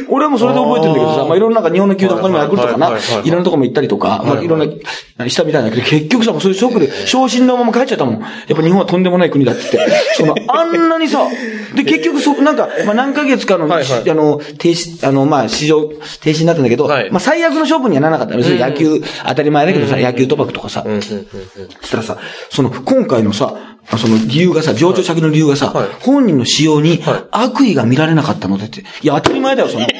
[0.08, 2.90] 俺もそれで覚えてるんだけどさ、まあいろんななんか日本の球団他にもヤクルトかな。
[2.90, 8.20] はいろんなとこも行ったりとか、まあいろんな、したみたいだけど、結局さ、そういうショックで、昇進のまま帰っちゃったもん。
[8.20, 9.92] やっぱ日本はとんでもない国だって言って。
[10.16, 11.26] その、あんなにさ、
[11.74, 14.10] で、結局そ、なんか、まあ何ヶ月かの、はいはい。
[14.10, 17.10] あの、停止、あの、まあ市場停止になったんだけど、はい。
[17.10, 18.42] まあ最悪の処分にはならなかったの。
[18.42, 22.18] 野球、当たり前だけどさ、野球賭博とかさ、したらさ、
[22.50, 23.54] その、今回のさ、
[23.96, 25.88] その理由がさ、上場先の理由がさ、はい。
[26.00, 27.24] 本人の使用にはい。
[27.30, 28.80] 悪意が見られなかったのでって。
[29.02, 29.86] いや、当たり前だよ、その。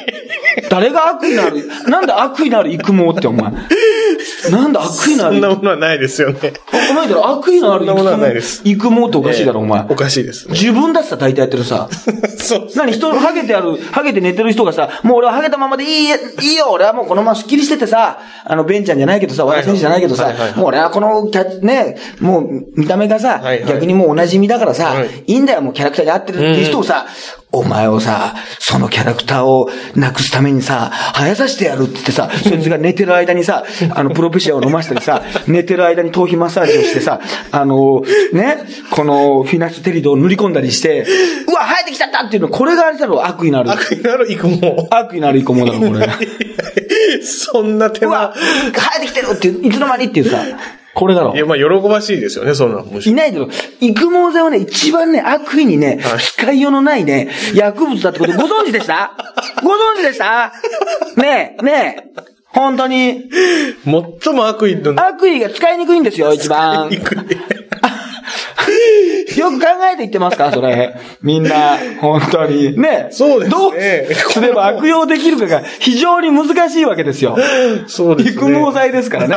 [0.69, 3.51] 誰が悪意のある、なんで悪意のある育毛って、お前。
[4.51, 6.53] なんで悪意のあるそんなものはないですよね。
[6.91, 9.85] お前だろ、悪意のあるそんなものはないです育毛っておかしいだろ、お前。
[9.89, 10.53] おかしいですね。
[10.53, 11.89] 自分だってさ、大体やってるさ。
[12.37, 12.67] そう。
[12.75, 27.05] 何人のハゲてある、ハゲて寝てる人がさ、もう俺はハゲたままでいい、いいよ、俺はもうこのままスッキリしててさ、あの、ベンちゃんじゃないけどさ、和田選手じゃないけどさはいはいはい、もう俺はこのキャ、ね、もう見た目がさはいはい、逆にもうお馴染みだからさはい、いいんだよ、もうキャラクターに合ってるっていう人をさ、
[27.51, 33.63] お前をさ、そのキャラクターをなくすためにさ、生やさせてやるって言ってさ、そいつが寝てる間にさ、
[33.95, 37.19] あの、プロペシアを飲ましたりさ、寝てる間に頭皮マッサージをしてさ、
[37.51, 38.57] あの、ね、
[38.91, 41.07] このフィナステリドを塗り込んだりして、
[41.47, 43.71] うわ、生えてきちゃったっていうの、これがあれだろ、悪意のある。
[43.71, 44.87] 悪意のある育毛。
[44.91, 46.07] 悪意のあるイコモだろ、これ。
[47.23, 48.35] そんな手うわ
[48.73, 50.43] 間。、生えてきてるって、いつの間にっていうさ、
[50.99, 51.33] これだろ。
[51.33, 51.37] い。
[51.39, 52.83] や、まあ、喜ばしいですよね、そんな。
[53.05, 53.47] いないけど、
[53.79, 56.19] 育毛剤はね、一番ね、悪意にね、はい。
[56.19, 59.11] 使いようのないね、薬物だってことご存知でした？
[59.63, 60.51] ご存知でした？
[61.15, 63.29] ねえ、ねえ、本当に、
[64.23, 64.93] 最も悪意の。
[65.01, 66.89] 悪意が使いにくいんですよ、一番。
[66.91, 67.15] いく
[69.37, 70.95] よく考えて言ってますかそれ。
[71.21, 72.79] みんな、本当に。
[72.79, 73.07] ね。
[73.11, 77.37] そうですねどうすれば悪用できるかが非常に難しいわけですよ。
[77.87, 78.35] そうですね。
[78.35, 79.35] 育毛剤ですからね。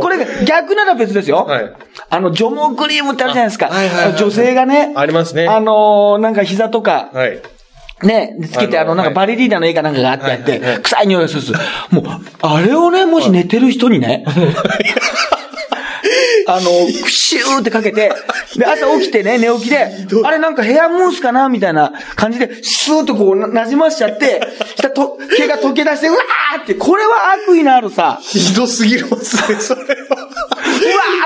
[0.00, 1.44] これが逆なら別ですよ。
[1.48, 1.72] はい
[2.08, 3.68] あの、除毛クリームってあるじゃないですか。
[3.70, 4.92] あはいはいはい女性がね。
[4.94, 7.40] ありますねあのーなんか膝とか、はい。
[8.02, 11.58] ね、つけて、あの、なんかバレリーナの絵かなんかがあってあって臭い匂いがする。
[11.90, 12.04] もう、
[12.42, 14.24] あれをね、もし寝てる人にね、
[16.46, 16.70] あの、
[17.02, 18.12] クシューってかけて、
[18.56, 19.88] で、朝起きてね、寝起きで、
[20.24, 29.86] あれなんかヘアムースかなみたいな感じで、スーッとこうな、馴染ましちゃって、したらと、毛が溶け出して、うわーって、これは悪意のあるさ、ひどすぎますね、それは。
[29.86, 30.28] うわ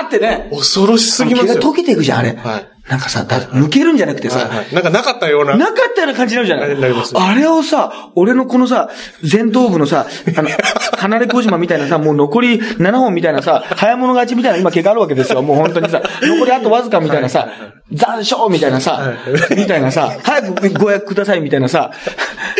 [0.03, 1.53] ーってね、恐ろしすぎますよ。
[1.55, 2.33] 毛が溶けていくじゃん、あれ。
[2.33, 4.73] はいなんかさ、だ抜けるんじゃなくてさ、はいはい。
[4.73, 5.57] なんかなかったような。
[5.57, 6.79] なかったような感じになるじゃない？
[6.79, 7.13] なります。
[7.17, 8.89] あれをさ、俺のこのさ、
[9.29, 10.49] 前頭部のさ、あの、
[10.97, 15.41] 離れ小島みたいなさ、もう残り7本みたいなさ、早物勝ちみたいな今毛があるわけですよ。
[15.41, 17.49] もう本当にさ、残りあとわずかみたいなさ、
[17.91, 19.13] 残暑みたいなさ、
[19.55, 21.91] みたいなさ、早くご予約くださいみたいなさ、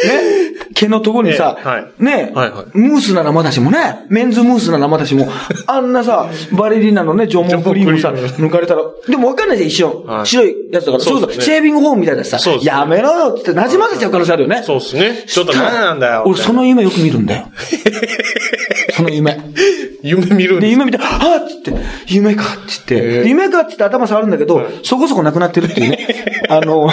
[0.05, 0.21] ね、
[0.73, 1.57] 毛のところにさ
[1.99, 2.31] ね？
[2.73, 5.27] ムースならまだしもね、メンズムースならまだしも、
[5.67, 10.03] あんなさ、バレリーナのね、除毛クリームさ、抜かれたら、でもわかんないじゃん、一瞬。
[10.17, 11.03] はい白いやつだから。
[11.03, 14.63] そうそう、そうですねシェービングフォームみたいなさそう、ですねやめろよって馴染ませちゃう可能性あるよね。
[14.63, 15.23] そうですね。
[15.27, 16.23] ちょっと何なんだよ。
[16.25, 17.47] 俺その夢よく見るんだよ。
[18.95, 19.37] その夢。
[20.01, 21.73] 夢見るんで、です夢見て、あっつって、
[22.07, 22.47] 夢かっ
[22.85, 26.07] て言って、夢かって言って頭触るんだけど、そこそこなくなってるっていうね。
[26.49, 26.89] あの、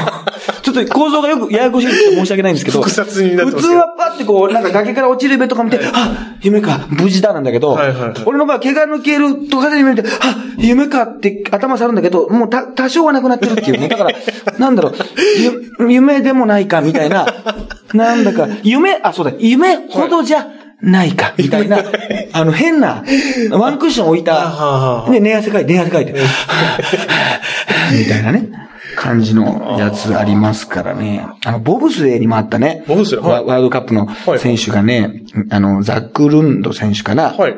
[0.63, 13.89] ちょっと構造がよくややこしいって申し訳ないんですけど、複雑になってますけど普通はパッてこう、なんか崖から落ちる夢とか見て、あ、夢か、無事だなんだけど、はいはいはい俺の場合、怪我抜けるとかで夢見て、あ、夢かって頭触るんだけど、もうた多少はなくなってるっていうね。
[13.89, 14.13] だから、
[14.59, 14.95] なんだろう、
[15.79, 17.27] ゆ夢でもないかみたいな、
[17.95, 20.47] なんだか、夢、あ、そうだ、夢ほどじゃ、
[20.85, 21.79] ないか、みたいな、
[22.33, 23.05] あの、変な、
[23.51, 28.51] ワンクッション置いた、で、寝汗かいて、寝汗かいて、みたいなね、
[28.97, 31.27] 感じのやつありますからね。
[31.45, 32.85] あの、ボブスレーにもあったね。
[32.87, 37.31] ボブスレーはいワワールドカップのはい選手がね、あの、ザック・ルンド選手かな。
[37.31, 37.55] はい。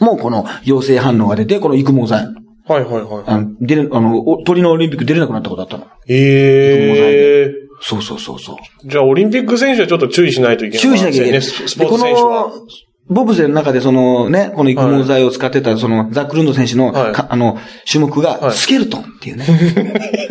[0.00, 2.26] もうこの陽性反応が出て、この育毛剤。
[2.68, 3.22] はいはいはい。
[3.26, 5.86] あの、出れ、あの、おトリノオリンピック出れなくなったことあったの。
[6.08, 8.56] ええそうそうそうそう。
[8.84, 10.82] じゃあ、オリンピック選手はちょっと注意しないといけない。
[10.82, 11.42] 注意しなきゃいけない。
[11.42, 12.48] ススポーツ選手は。
[12.48, 12.66] でこ
[13.10, 17.56] の、ボブスレーの中でそのね、この育毛剤を使ってたそのザック・ルンド選手の、はいかあの、
[17.90, 19.46] 種目がはいスケルトンっていうね。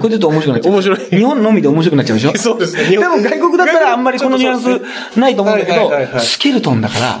[0.00, 0.72] これちょっと面白くなっちゃう。
[0.74, 2.34] 面白い日本のみで面白くなっちゃうでしょ？
[2.36, 7.20] そうですねでも外国だったらあんまりこのニュアンスないと思うんだけどはいはいはいは、いスケルトンだから、ああ、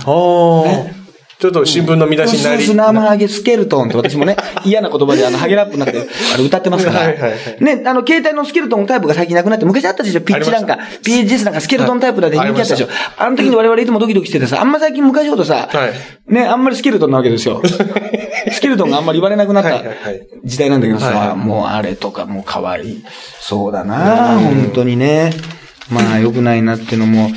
[1.40, 2.62] ちょっと新聞の見出しになり。
[2.62, 6.98] スース生ハゲスケルトンって私もね、 嫌な言葉であの、ハゲラップになって、あれ歌ってますから。
[7.00, 17.62] はいはいはいね、あの、携帯のスケルトンタイプが最近なくなって、昔あったでしょピッチなんか、PHS なんかスケルトンタイプだって人気あったでしょはいあの時に我々いつもドキドキしててさ、あんま最近昔ほどさ、はいね、あんまりスケルトンなわけですよ。
[18.52, 19.82] スケルトンがあんまり言われなくなった
[20.44, 23.04] 時代なんだけどさ、もうあれとかもう可愛い。
[23.40, 25.32] そうだな本当にね。
[25.90, 27.30] まあ良くないなってのも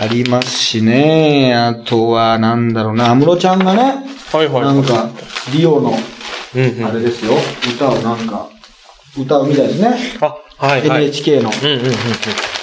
[0.00, 1.54] ありますしね。
[1.54, 5.10] あとは、なんだろうな、安室ちゃんがね、はいはいなんか、
[5.52, 5.90] リオの、
[6.54, 6.84] うんうん。
[6.84, 7.32] あれですよ、
[7.74, 8.48] 歌をなんか、
[9.18, 9.96] 歌うみたいですね。
[10.20, 11.04] あ、はいはい。
[11.04, 11.50] NHK の。
[11.50, 11.92] うんうんうんうん。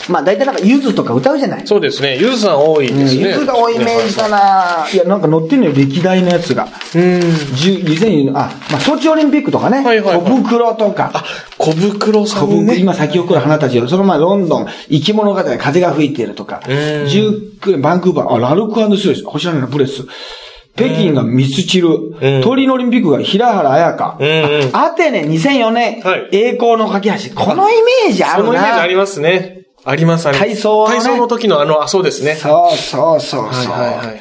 [0.10, 1.68] まあ大体なんか、ゆずとか歌うじゃない？
[1.68, 2.18] そうですね。
[2.20, 3.28] ゆずさん多いですね。
[3.30, 6.68] ゆずが多いイメージだないや、なんか載ってんのよ、歴代のやつが。
[6.96, 7.02] うん。
[7.02, 9.78] 10 2000あ、まあ、ソチオリンピックとかね。
[9.84, 11.24] はいはいはい小袋とか。
[11.58, 12.78] 小袋さ小袋、んね。
[12.78, 13.88] 今咲き誇る花たちよ。
[13.88, 16.62] その前、ロンドン、生き物語、風が吹いているとか。
[16.68, 16.74] うん
[17.06, 19.24] 19年、バンクーバー、あ、ラルクスです。
[19.26, 20.04] 星野のブレス。
[20.76, 21.88] 北京がミスチル。
[21.90, 24.18] うんトリノオリンピックが平原綾香。
[24.20, 24.32] うんう
[24.66, 24.70] ん。
[24.76, 27.34] アテネ2004年、はい栄光の架け橋。
[27.34, 27.74] このイ
[28.06, 28.52] メージあそるな。
[28.52, 29.62] のイメージありますね。
[29.86, 30.50] あります、あります。
[30.50, 32.36] 体操のね体操の時のあの、あ、そうですね。
[32.36, 33.72] そうそうそうそう。
[33.72, 34.20] はいはいはいはい。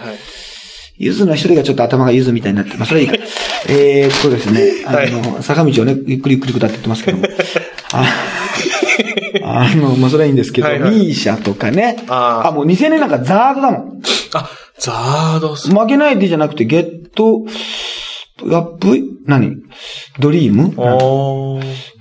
[0.97, 3.15] ゆずの一人がちょっと頭がゆずみたいになって、まあ、それいいか。
[3.69, 7.25] えーっとですね、あの、坂道をね、ゆっくりゆっくり下ってってますけども。
[7.93, 8.05] あ
[9.43, 11.97] あの、まあ、それはいいんですけど、はいはいミーシャとかね。
[12.09, 14.03] あーあ、もう2000年なんかザードだもん。
[14.35, 14.49] あ、
[14.79, 15.71] ザードス。
[15.71, 17.45] 負けないでじゃなくて、ゲット、
[18.43, 19.57] アップ、何？
[20.21, 20.75] ドリーム？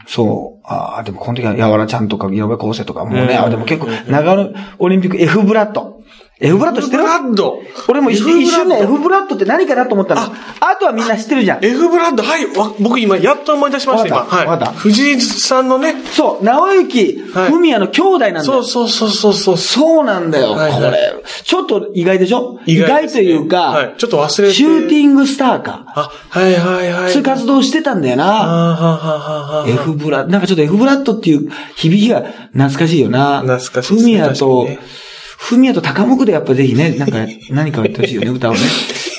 [0.07, 0.52] そう。
[0.63, 4.49] ああ、でもこの時は、やわらちゃんとか、井上康生とか、もうね、うんあでも結構、長野
[4.79, 5.92] オリンピック F ブラッド。
[6.43, 7.61] F ブラッド知ってるブラッド。
[7.87, 10.21] 俺も一 F 瞬ね、F ブラッドって何かなと思ったの。
[10.21, 11.65] あとはみんな知ってるじゃん。
[11.65, 12.45] F ブラッド、はい。
[12.57, 14.17] わ僕今、やっと思い出しました、今。
[14.25, 14.77] はい。
[14.77, 15.95] 藤井さんのね。
[16.11, 18.43] そう、直之、はい文也の兄弟なんだよ。
[18.43, 19.57] そうそうそうそうそう。
[19.57, 20.59] そうなんだよ、こ
[20.91, 21.23] れ。
[21.43, 22.59] ちょっと意外でしょ？
[22.65, 23.93] 意外というか、はい。
[23.97, 24.53] ちょっと忘れて。
[24.53, 25.85] シューティングスターか。
[25.95, 27.11] あ、はいはいはい。
[27.11, 28.71] そういう活動をしてたんだよな。
[28.71, 33.41] あーはははは F ブラ、なんかちょっと F ブラッドっていう響きが懐かしいよな。
[33.41, 34.67] 懐かしいですねフミヤと
[35.43, 37.17] 確かにね、フミヤと高木でやっぱぜひね、 なんか
[37.49, 38.59] 何かを言ってほしいよね、歌をね。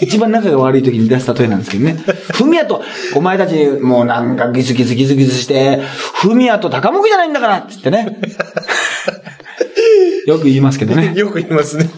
[0.01, 1.97] 一番仲が悪い時に出す例えなんですけどね。
[2.33, 2.83] フミヤと、
[3.15, 5.81] お前たちもうなんかギスギスギスギスして、
[6.15, 8.19] フミヤと高木じゃないんだからって言ってね。
[10.27, 11.13] よく言いますけどね。
[11.15, 11.89] よく言いますね。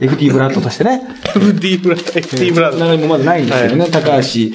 [0.00, 1.02] FT ブラッドとしてね。
[1.24, 2.76] FD ブラッド、FD ブラッド。
[2.76, 3.88] つながりもまだないんですけどね。
[3.90, 4.52] 高橋真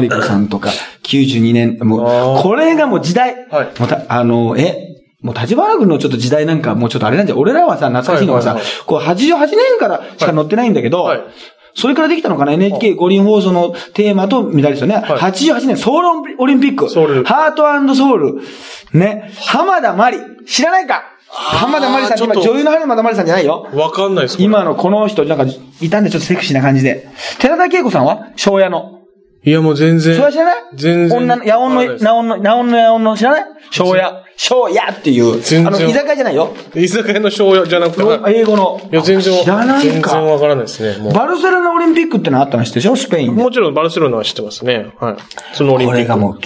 [0.00, 0.70] 理子さんとか、
[1.02, 3.46] 92年、もう、これがもう時代。
[3.50, 4.87] はいもうたあの、え、
[5.20, 11.20] もう立花君のちょっと時代なんかもうちょっとあれなんじゃ、俺らはさ、懐かしいのがさ、はいはいこう88年からしか載ってないんだけど、はい
[11.74, 14.96] それからできたのかな ?NHK 五輪放送のテーマと見たりですよね。
[14.96, 16.90] 88年ソウルオリンピック。
[16.90, 18.40] ソウルハートソウル。
[18.94, 19.30] ね。
[19.46, 20.18] 浜田真理。
[20.44, 21.04] 知らないか？
[21.28, 23.68] 浜田真理さん今女優の浜田真理さんじゃないよ。
[23.74, 25.44] わかんないです今のこの人、なんか、
[25.80, 27.06] いたんでちょっとセクシーな感じで。
[27.38, 28.32] 寺田恵子さんは？
[28.34, 28.97] 昭夜の。
[29.48, 30.14] いやもう全然。
[30.14, 30.54] それは知らない？
[30.74, 31.16] 全然。
[31.18, 33.44] 女の、野音の、わかんないですナオンの、ナオンの野音の知らない？
[33.70, 34.24] 昭夜。
[34.36, 35.40] 昭夜っていう。
[35.40, 36.54] 全然あの、居酒屋じゃないよ。
[36.74, 38.02] 居酒屋の醤油じゃなくて。
[38.02, 38.80] はい英語の。
[38.92, 39.42] いや、全然。
[39.42, 40.20] 知らない全然か。
[40.20, 41.12] わからないですね。
[41.12, 42.96] バルセロナオリンピックってのあったの知ってるでしょ？
[42.96, 43.42] スペインで。
[43.42, 44.92] もちろんバルセロナは知ってますね。
[45.00, 45.16] はい。
[45.54, 45.96] そのオリンピック。
[45.96, 46.38] これがもう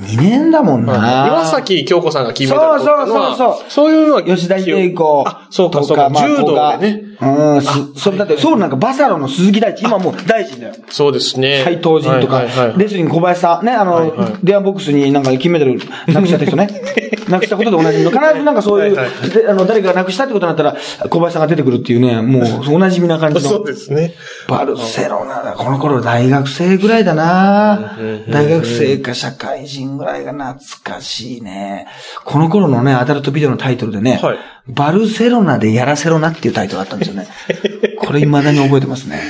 [0.00, 1.26] 92年だもんはいな。
[1.28, 4.22] 岩崎京子さんが金メダル取ったのはそうそうそうそうそういうのは。
[4.24, 6.10] 吉田英子あ、そうか、とそうか。
[6.10, 7.02] まあ柔道こがでね。
[7.20, 10.74] うん、すそれだって、ソウルなんかバサロの鈴木大地、今もう大臣だよ。
[10.88, 11.62] そうですね。
[11.62, 12.42] 斎藤仁とか、
[12.76, 16.68] レスリング小林さん、ね、あの、電話ボックスになんか金メダルなくしちゃった人ね。
[17.28, 18.10] なくしたことで同じみの。
[18.10, 23.50] 必ずなんかそういう、はいはいであの、誰かがなくしたってことになったら、小林さんが出てくるっていうね、もう、おなじみな感じの。
[23.50, 24.14] そうですね。
[24.48, 25.52] バルセロナだ。
[25.52, 27.96] この頃大学生ぐらいだな
[28.28, 31.86] 大学生か社会人ぐらいが懐かしいね。
[32.24, 37.26] この頃のね、アダルトビデオのタイトルでね、はいバルセロナでやらせろなっていうタイトルがあったんですよね。
[38.00, 39.20] これ未だに覚えてますね。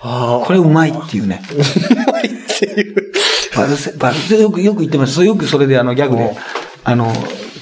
[0.00, 1.42] あこれうまいっていうね。
[3.56, 5.24] バルセ、バルセ、よく、よく言ってます。
[5.24, 6.36] よくそれであのギャグで、
[6.84, 7.12] あの、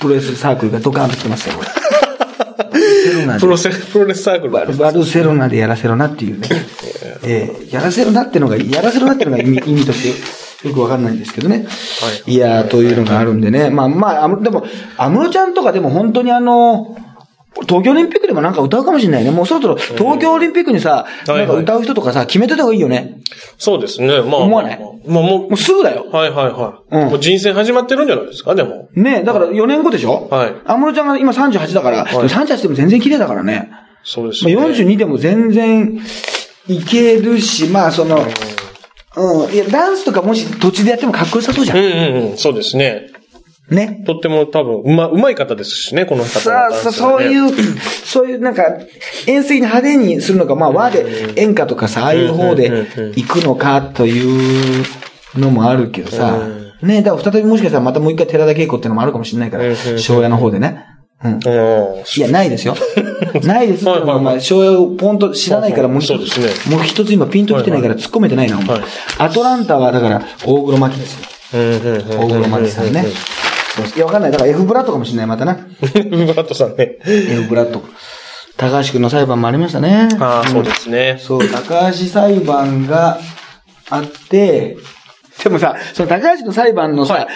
[0.02, 1.54] プロレスサークルがドカーンと来てますよ、
[3.38, 4.50] プロセ、プロレスサークル。
[4.50, 6.48] バルバルセロナでやらせろなっていうね。
[7.24, 10.02] えーやらせろなってのが、やらせろなってのが意味意味とし
[10.60, 11.58] てよくわかんないんですけどね。
[11.58, 11.64] は
[12.26, 13.70] いいやー、というのがあるんでね。
[13.70, 16.96] まあまあ、でも、安室ちゃんとかでも本当にあの、
[17.60, 19.30] 東京オリンピックでもなんか歌うかもしれないね。
[19.30, 23.20] もうそろそろ東京オリンピックにさ、うんなんか歌う人とかさ、決めてた方がいいよね。
[23.58, 24.22] そうですね。
[24.22, 24.40] まあ。
[24.40, 24.78] 思わない？
[25.06, 26.06] まあももうすぐだよ。
[26.10, 26.96] う、はいはいはい。
[26.96, 28.88] うんもう人選始まってるんじゃないですか、でも。
[28.94, 30.28] ねえ、だから4年後でしょ？
[30.30, 33.68] はい安室ちゃんが今38だから、でも38でも全然綺麗だからね。
[33.70, 34.56] まあ、そうですね。
[34.56, 36.00] 42でも全然
[36.68, 38.24] いけるし、まあその、
[39.14, 41.74] うん、いや、ダンスとかもし土地でやってもかっこよさそうじゃ。
[41.74, 43.11] うんんうんうん、そうですね。
[43.70, 44.02] ね。
[44.06, 47.30] とっても多分、うま、うまい方ですしね、この方さあ、さそうう。
[47.30, 47.50] いう、
[48.04, 48.64] そういうなんか、
[49.26, 52.70] 遠征に派手にするのか、まあ和で演歌とかさ、ああいう方で
[53.14, 54.84] 行くのかという
[55.36, 56.38] のもあるけどさ、
[56.82, 59.64] ね、だから再びもしかしたらまたもう一回寺田恵子っていうのもあるかもしれないから、
[59.98, 60.84] 昭和の方でね。
[61.24, 61.32] うん。
[61.34, 61.40] うん。
[61.40, 62.74] いや、ないですよ。
[63.44, 68.84] ないですはいはいはいお前、昭和をポンと知らないから、もう一つ、もう一つ今ピンと来てないから突っ込めてないな、お前はい
[69.18, 71.20] アトランタは、だから、大黒摩季ですよ。
[71.52, 73.04] 大黒摩季さんね。
[73.96, 74.30] いや、わかんない。
[74.30, 75.54] だから F ブラッドかもしれない、またな。
[75.54, 76.98] ブラッドさんね。
[77.04, 77.82] F ブラッド。
[78.56, 80.08] 高橋くんの裁判もありましたね。
[80.20, 81.16] ああ、そうですね。
[81.18, 83.18] そう、高橋裁判が
[83.90, 84.76] あって、
[85.42, 87.26] でもさ、その高橋の裁判のさ、はい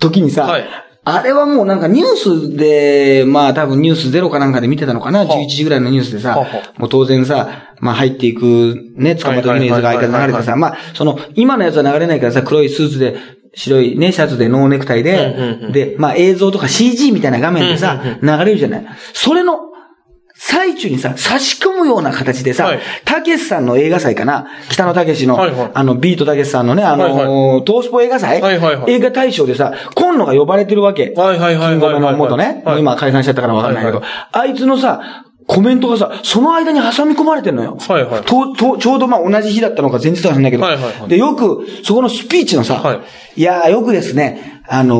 [0.00, 0.64] 時にさ、はい
[1.06, 6.34] あれはもうなんかニュースで、まあ多分ニュースゼロかなんかで見てたのかな、11時ぐらいのニュースでさ
[6.78, 13.16] もう当然さ、まあ入っていくね、捕まった時の映像が相変わらず流れてさ、まあその今のやつは流れないからさ、黒いスーツで、
[13.54, 18.86] 白いね、シャツでノーネクタイうんうんう、んでで、まあ映像とか CG みたいな画面でさ、流れるじゃない？
[19.12, 19.58] それの、
[20.36, 24.48] 最中にさ、差し込むような形でさはい、たけしさんの映画祭かな？
[24.68, 25.70] 北野たけしの、はいはい。
[25.72, 28.92] あの、ビートたけしさんのね、あのはいー、トースポ映画祭、はいはいはい。
[28.92, 31.12] 映画大賞でさ、今野が呼ばれてるわけ。
[31.16, 32.62] はいはいはいはいはいキングオブの元ね。
[32.64, 32.80] はい。
[32.80, 34.08] 今解散しちゃったからわかんないけど、はい。
[34.32, 37.76] あいつのさ、コメントがさ、その間に挟み込まれてんのよ。
[37.78, 38.22] はいはい。
[38.22, 41.08] ととちょうどまあ同じ日だったのか前日かわかんないけど、はいはいはい。
[41.08, 42.94] で、よく、そこのスピーチのさ、は
[43.36, 43.40] い。
[43.40, 44.98] いやー、よくですね、あのー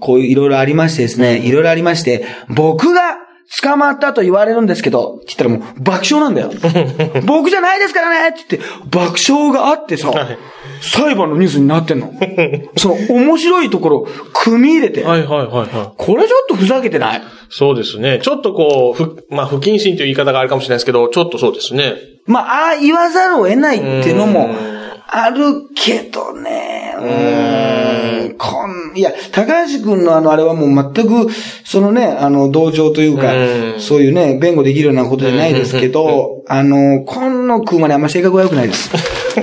[0.00, 3.18] こういういろいろありましてですね、いろいろありまして、僕が
[3.62, 6.50] 捕まったと言われるんですけど、って言ったらもう爆笑なんだよ。
[7.26, 10.38] 僕じゃないですからねって言って、爆笑があってさ、はい
[10.80, 12.12] 裁判のニュースになってんの？
[12.76, 15.02] その面白いところ、組み入れて。
[15.04, 15.68] はいはいはいはい。
[15.96, 17.22] これちょっとふざけてない？
[17.48, 18.20] そうですね。
[18.22, 21.94] ちょっとこう、ふ、まあ、不謹慎という言い方があるかもしれないですけど、ちょっとそうですね。
[22.26, 24.80] まあ、ああ言わざるを得ないっていうのもうん
[25.12, 26.94] あるけどね。
[26.96, 28.36] うーん。
[28.38, 31.32] こん、いや、高橋くんのあの、あれはもう全く、
[31.64, 38.90] そのね、あの、同情というかう、んそういうね、弁護できるようなことじゃないですけど、あの、今野くんはね、あんま性格が良くないです。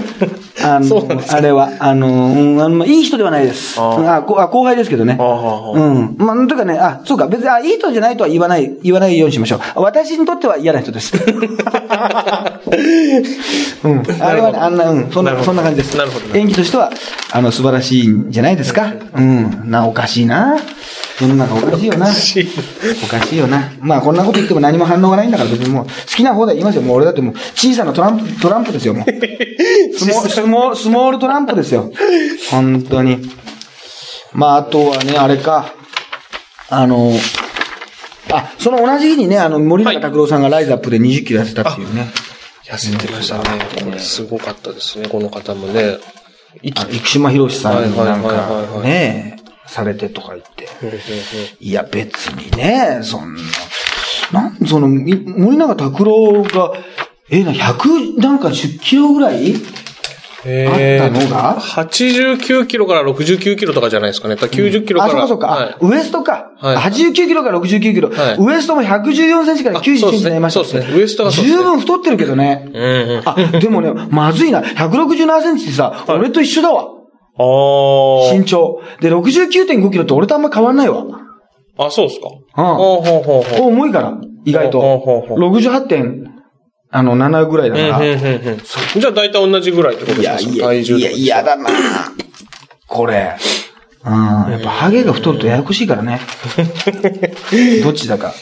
[0.75, 3.79] あの、あれは、あの、うん、あのまあいい人ではないです。
[3.79, 6.15] あこあ後輩ですけどねうん。
[6.17, 9.59] まあ、とかね、あ、そうか、別に、あ、いい人じゃないとは言わない、言わないようにしましょう。
[9.81, 11.13] 私にとっては嫌な人です。
[13.83, 14.03] うん。
[14.21, 15.95] あれはね、あんな、うん、そんな、そんな感じです。
[15.97, 16.91] なるほど演技としては、
[17.31, 18.93] あの、素晴らしいんじゃないですか？
[19.15, 19.63] うん。
[19.69, 20.57] な、おかしいな。
[21.19, 22.13] 世の中おかしいよな。
[22.13, 22.47] し
[23.03, 23.71] おかしいよな。
[23.81, 26.83] まあ、こんなこと言っても何も反応がないんだから、別にもう、好きな方で言いますよ。
[26.83, 29.97] もう俺だってもう、小さなトランプ、トランプですよ、もう。
[29.97, 31.91] スモスモスモールトランプですよ。
[32.49, 33.19] 本当に。
[34.33, 35.73] まあ、あとはね、あれか。
[36.69, 37.11] あの、
[38.31, 42.07] あ、その同じ日にね、あの、森永拓郎さんがライズアップで20キロ痩せたっていうね。
[42.65, 43.43] 痩せてましたね。
[43.83, 45.97] これすごかったですね、この方もね。
[46.63, 49.37] 生島博さんになんか、ね、
[49.67, 50.67] されてとか言って。
[51.59, 53.41] いや、別にね、そんな、
[54.31, 56.73] なん、その、い森永拓郎が、
[57.29, 59.53] え、な、100、なんか10キロぐらい
[60.45, 64.35] えあったのが？89キロから69キロとかじゃないですかね。
[64.39, 65.13] やっぱ90キロかあ、ら。
[65.13, 65.47] そうかそうか。
[65.47, 66.51] はいあウエストか。
[66.57, 68.09] はい89キロから69キロ。
[68.09, 72.69] はいウエストも114センチから91センチになりましたそうですねそうですねウエストがね十分太ってるけどね。
[72.73, 73.21] うんうん。
[73.25, 74.61] ああ、でもね、まずいな。
[74.61, 76.87] 167センチってさ、はい俺と一緒だわ。
[77.39, 78.39] あー。
[78.39, 78.81] 身長。
[79.01, 81.03] で、69.5キロって俺とあんま変わんないわ。
[81.79, 82.27] あ、そうですか。
[82.29, 83.69] うんほうほうほうほう。
[83.69, 84.81] 重いから、意外と。
[84.81, 86.36] ほうほうほう68点、
[86.89, 87.97] あの、7ぐらいだから。
[87.99, 88.57] うんうんうんうん
[88.99, 90.53] じゃあ大体同じぐらいってこといや、ですか？
[90.53, 91.69] いや、いや、体重とか嫌だな
[92.87, 93.35] これ。
[94.05, 94.13] うん。
[94.51, 96.21] やっぱハゲが太るとややこしいからね。
[97.83, 98.33] どっちだか。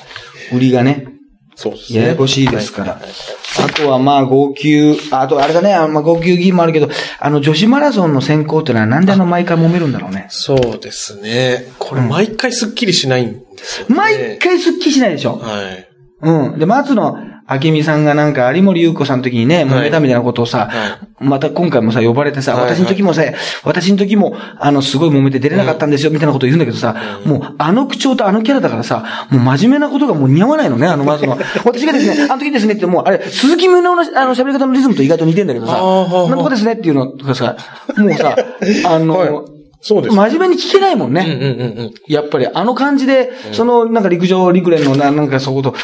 [0.54, 1.08] 売りがね。
[1.56, 2.00] そうですね。
[2.02, 2.92] ややこしいですから。
[2.94, 3.18] はいはいはい
[3.58, 6.90] あとはまあ号泣、あとあれだね、あまあ号泣議員もあるけど、
[7.22, 10.26] あの女子マラソンの選考ってのはなんであの毎回揉めるんだろうね。
[10.28, 11.66] そうですね。
[11.80, 13.96] これ毎回スッキリしないんですよね。
[13.96, 15.38] 毎回スッキリしないでしょ？
[15.38, 15.88] はい。
[16.22, 16.60] うん。
[16.60, 17.18] で、松野
[17.48, 23.22] 明美さんがなんか有森優子さんの時にね、揉めたみたいなことをさ、はまた今回もさ、呼ばれてさ、はい私の時もさ、
[23.64, 31.38] 私の時も、あの、すごい揉めて出れなかったんですよ、みたいなこと言うんだけどさ、もう、あの口調とあのキャラだからさ、もう真面目なことがもう似合わないのね、あの松野。
[31.66, 35.82] 私がですね、あの時ですねって、もう、あれ、鈴木宗男の、あの、喋り方のリズムと意外と似てんだけどさ、あー。
[35.82, 37.56] はーはーなんとかですねっていうのとかさ、
[37.96, 38.36] もうさ、
[38.90, 39.56] あの、はい
[39.88, 40.16] そうです。
[40.16, 41.92] 真面目に聞けないもんね。
[42.08, 45.78] やっぱりあの感じで、そのなんか陸上陸連のななんかそういうこと、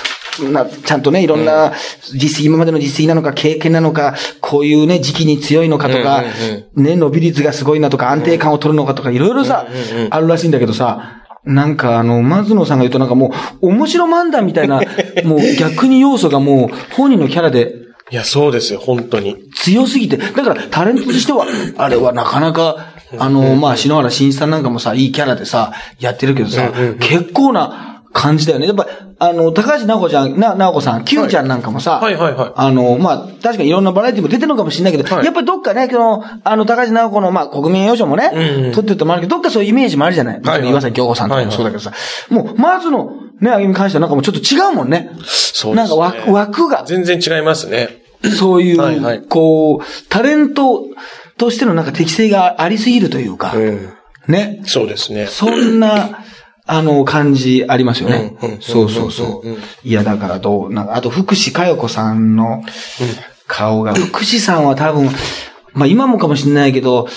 [0.52, 1.74] なちゃんとね、いろんな
[2.14, 6.24] 実績、今までの実績なのか、経験なのか、こういうね、時期に強いのかとか、
[6.76, 9.68] ね、伸び率がすごいなとか、安定感を取るのかとか、いろいろさ
[10.10, 14.82] あるらしいんだけどさ、なんかあの、松野さんが言うとなんかもう、面白漫談みたいな、
[15.26, 19.38] もう逆に要素がもう、本人のキャラでいや、そうですよ、本当に。
[19.56, 21.46] 強すぎて、だからタレントとしては、
[21.78, 28.68] あれはなかなか、あの、まあ、篠原慎一さんなんかもさ、いいキャラでさ、やってるけどさ、結構な感じだよね。
[28.68, 28.88] やっぱ、
[29.20, 40.42] あの、高橋直子ちゃん、な、直子さん、Q ちゃんなんかもさ、はいはいはいあの、まあ、確かにいろんなバラエティも出てるのかもしれないけど、はいやっぱりどっかね、その、あの、高橋直子の、まあ、国民栄誉賞もね、うんうん取ってるともあるけど、どっかそういうイメージもあるじゃない？
[40.42, 41.92] はいはい岩崎京子さんとかもそうだけどさ、
[42.30, 45.10] もう、まずの、ね、あげみに関してはなんかもうちょっと違うもんね。
[45.14, 45.74] そうですね。
[45.76, 46.84] なんか枠、枠が。
[46.86, 48.02] 全然違いますね。
[48.38, 50.86] そういう、はいはいこう、タレント
[51.38, 53.94] としてのなんか適性がありすぎるというか、うん。
[54.28, 54.62] ね。
[54.66, 55.26] そうですね。
[55.26, 56.20] そんな、
[56.72, 58.38] あの、感じありますよね。
[58.62, 59.88] そうそうそう。
[59.88, 62.64] いや、だからどう、なんか、あと、福士加代子さんの
[63.46, 65.10] 顔が、福士さんは多分、
[65.74, 67.10] まあ今もかもしれないけど、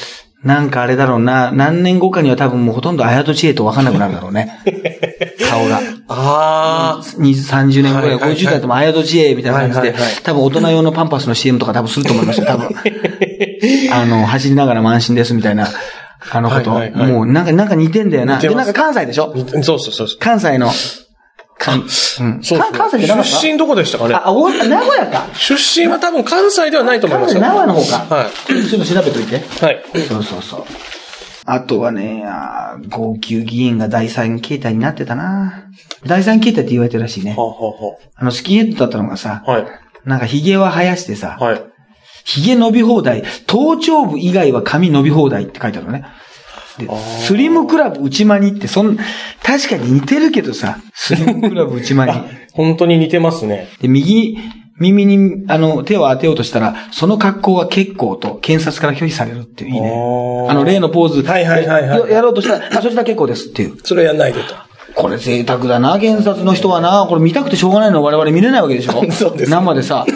[0.42, 4.60] なんかあれだろうな、何年後かには多分もうほとんど綾戸知恵と分かんなくなるだろうね。
[5.48, 5.80] 顔が。
[6.08, 7.02] ああ。
[7.02, 12.68] 20 30年後ぐらい、はいはいはい50代でも綾戸知恵みたいな感じで多分大人用のパンパスの CM とか多分すると思いますよ、多分。
[13.92, 15.68] あの、走りながらも安心ですみたいな、
[16.30, 16.70] あのこと。
[16.70, 18.38] はいはいはいもう、なんか、なんか似てんだよな。
[18.38, 19.34] で、なんか関西でしょ？
[19.62, 20.06] そうそうそう。
[20.18, 20.70] 関西の、
[21.58, 23.38] 関、関西じゃなかった？
[23.40, 24.14] 出身どこでしたかね？
[24.14, 25.26] あ、あ、大阪、名古屋か。
[25.34, 27.40] 出身は多分関西ではないと思いますよ。
[27.40, 28.14] 名古屋の方か。
[28.14, 29.36] はちょっと調べといて。
[29.36, 29.64] い。
[29.64, 29.82] はい。
[30.08, 30.64] そうそうそう。
[31.46, 35.68] あとはね、あー号泣議員が第三形態になってたな
[36.06, 37.34] 第三形態って言われてるらしいね。
[37.36, 39.52] ははあの、スキンヘッドだったのがさ、は。
[39.52, 39.66] はい。
[40.06, 41.62] なんか髭は生やしてさ、はい。
[42.24, 46.04] 髭伸び放題、頭頂部以外は髪伸び放題って書いてあるのね。
[46.78, 46.88] で
[47.20, 48.96] スリムクラブ内間にって、そん、
[49.42, 52.12] 確かに似てるけどさ、スリムクラブ内間に。
[52.52, 53.68] 本当に似てますね。
[53.80, 54.38] で、右、
[54.78, 60.46] 耳に、あの、手を当てようとしたら、その格好は結構と、検察から拒否されるっていう、いいね。
[60.48, 63.76] あの、例のポーズ、はいはいはいはいややろうとしたら、あ、そちら結構ですっていう。
[63.82, 64.54] それやんないでと。
[64.94, 67.06] これ贅沢だな、検察の人はな。
[67.08, 70.06] これ見たくてしょうがないの我々見れないわけでしょ そうです生でさ。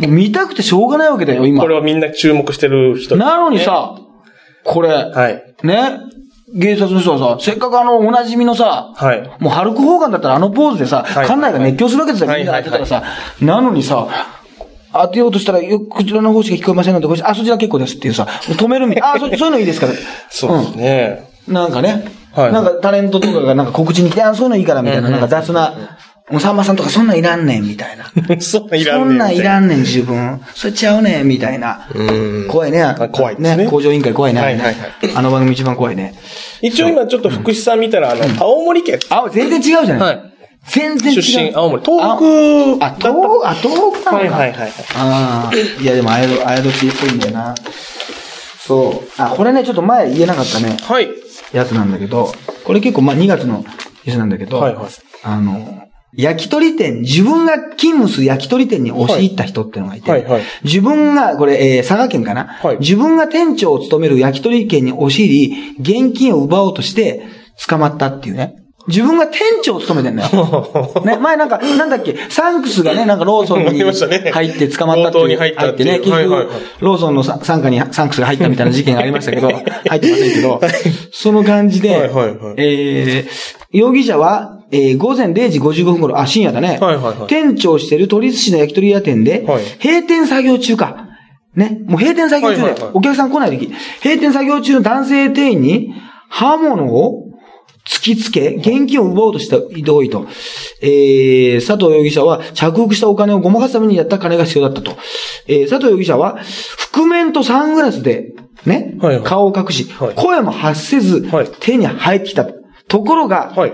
[0.00, 1.68] もう見たくてしょうがないわけだよ、今こ。
[1.68, 3.16] れはみんな注目してる人。
[3.16, 3.94] なのにさ、
[4.64, 5.54] これ、はい。
[5.62, 5.98] ね、
[6.60, 9.30] 警察の人はさ、せっかくあの、おなじみのさ、はい。
[9.40, 13.02] もうハルク・ホーガンだったらあのポーズでさ、はい館内が熱狂するわけですよ、はいみんな当てたらさ。
[13.40, 14.06] なのにさ、
[14.92, 19.02] 当てようとしたら、よこちらの方しか聞こえませんので、こちらあ、そちら結構ですっていうさ、止めるみたい。
[19.16, 19.86] あ、そそういうのいいですか？
[19.86, 19.92] ら。
[20.30, 21.28] そうですね。
[21.48, 21.54] うん。
[21.54, 25.96] なんかね、はいなんかタレントとかがなんか告知に来て、あ、そういうのいいからみたいな、なんか雑な、
[26.30, 28.10] もうさんまさんとかそんなんいらんねん、 みたいな。
[28.40, 29.42] そんなんいらんねそんなんいん。
[29.42, 30.40] らんねん、自分。
[30.54, 31.86] それちゃうねん、みたいな。
[31.94, 32.48] うん。
[32.48, 32.82] 怖いね。
[33.12, 34.40] 怖いですね工場委員会怖いね。
[34.40, 34.76] はいはいはい
[35.14, 36.14] あの番組一番怖いね。
[36.62, 38.98] 一応今ちょっと福士さん見たら、あの、青森県。
[39.08, 40.16] あ、全然違うじゃない。
[40.16, 40.36] はい
[40.68, 41.22] 全然違う。
[41.22, 41.82] 出身、青森。
[41.84, 42.00] 東
[42.78, 44.36] 北あ、東北、あ、東北なのか。
[44.36, 44.72] はいはいはい。
[44.96, 47.54] ああ、いやでも、あやど、あやどちっぽいんだよな。
[48.66, 49.08] そう。
[49.16, 51.08] あ、これね、ちょっと前言えなかったね、はい。
[51.52, 52.32] やつなんだけど、
[52.64, 53.64] これ結構、まあ、2月の
[54.04, 54.84] やつなんだけど、はいはい
[55.22, 55.85] あの、
[56.16, 60.42] 焼き鳥店、自分が勤務する焼き鳥店に押し入った人ってのがいて、はいはい。
[60.64, 62.78] 自分が、これ、えー佐賀県かな、はい。
[62.78, 67.22] 自分が店長を務める焼き鳥店に押し入り、現金を奪おうとして
[67.68, 68.56] 捕まったっていうね。
[68.88, 71.02] 自分が店長を務めてんだよ。
[71.04, 75.22] ね、前なんか、なんだっけ、サンクスがね、なんかローソン思に入って捕まったっていう。
[75.22, 76.56] 強盗に入ってね、結局、はいはいはい。
[76.80, 80.60] ローソンの傘下にサンクスが入ったみたいな事件がありましたけど、 入ってませんけど、
[81.10, 82.54] その感じで、はいはいはい。
[82.58, 86.78] えー、容疑者は、えー午前0時55分頃、あ、深夜だね。
[86.80, 91.08] はいはいはい店長をしている鳥寿司の焼き鳥屋店で、はい閉店作業中か。
[91.54, 91.82] ね。
[91.86, 95.94] もう閉店作業中で、はいはいはいお客さん来ない時、閉店作業中の男性店員に
[96.28, 97.26] 刃物を
[97.86, 100.26] 突きつけ、現金を奪おうとした同意と。
[100.82, 104.96] えー、佐藤容疑者は着服したお金をごまかすためにやった金が必要だったと。
[105.46, 106.38] えー、佐藤容疑者は、
[106.92, 108.32] 覆面とサングラスで、
[108.64, 112.44] ね、はいはい顔を隠し、はい声も発せず、はい手に入ってきた
[112.88, 112.98] と。
[112.98, 113.72] ところが、はい。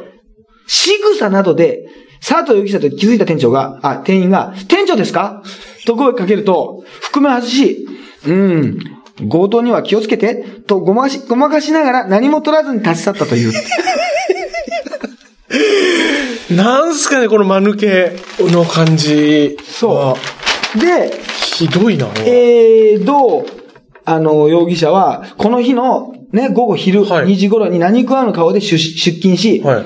[0.66, 1.86] 仕草などで、
[2.26, 5.42] 佐藤容疑者と気づいた店長が、あ、店員が、店長ですか？
[5.86, 7.86] と声かけると、覆面を外し、
[8.26, 8.78] うん、
[9.28, 13.52] 強盗には気をつけて、とごまかし、ごまかしながら何も取らずに立ち去ったという。
[16.56, 18.12] なんすかね、この間抜け
[18.52, 19.56] の感じ。
[19.64, 20.16] そ
[20.76, 20.78] う。
[20.80, 21.12] で、
[21.56, 22.08] ひどいな。
[22.24, 23.46] えー、どう、
[24.04, 29.84] あの、容疑者は、この日の、ね、午後昼はい2時頃に何食わぬ顔で出出勤し、はい。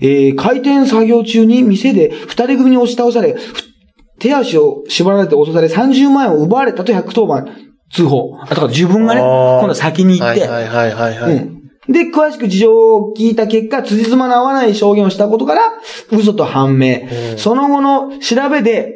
[0.00, 3.72] えー開店作業中に店で二人組に押し倒され、ふ
[4.18, 7.48] 手足を縛られて脅され30万円を奪われたと110番
[7.90, 8.36] 通報。
[8.40, 11.34] あ、だから自分がね、今度は先に行って、はいはいはいはい。
[11.34, 11.62] うん。
[11.88, 15.72] で、詳しく事情を聞いた結果、辻褄の合わない証言をしたことから、
[16.10, 17.00] 嘘と判明。
[17.36, 18.94] その後の調べで、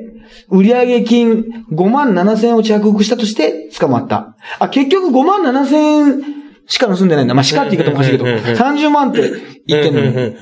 [0.48, 4.36] 売上金5万7千円を着服したとして捕まった。
[4.60, 6.36] あ、結局5万7千円
[6.66, 7.34] しか盗んでないんだ。
[7.34, 9.30] まあ、しかって言い方もおかしいけど、うんうんうんうん30万って
[9.66, 10.36] 言ってんのに。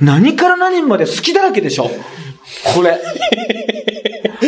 [0.00, 1.90] 何から何まで好きだらけでしょ？
[2.74, 3.00] これ。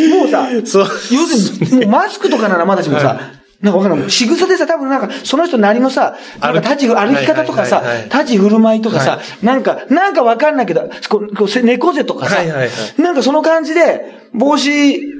[0.09, 0.49] もうさ。
[0.51, 3.19] 要するに、マスクとかならまだしもさ、
[3.61, 4.11] なんかわかんない。
[4.11, 12.37] 仕草でさ、多分なんか、その人なりのさ、なんか立ち、歩き方とかさ立ち振る舞いとかさは、なんか、なんかわかんないけど、こうこ猫背とかさ
[12.97, 14.69] なんかその感じで、帽子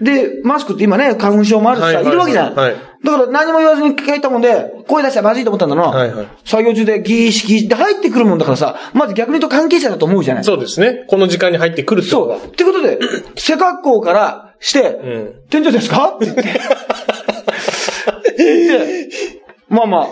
[0.04, 2.56] で、マスクって今ね、花粉症もあるしさ、はいるわけじゃん。
[2.56, 6.28] はいだから何も言わずに帰ったもんで、声出したらまずいと思ったんだな。
[6.46, 10.44] 作業中でギーシギーシって入ってくるもんだからさ、まず逆に言うと関係者だと思うじゃない。
[10.44, 11.06] そうですね。
[11.08, 12.48] この時間に入ってくるってことはそう。
[12.48, 13.00] ってことで、
[13.36, 16.16] 背格好からして、ん店長ですか？
[16.16, 16.44] って言って。
[18.38, 19.10] で、
[19.70, 20.08] まあまあ、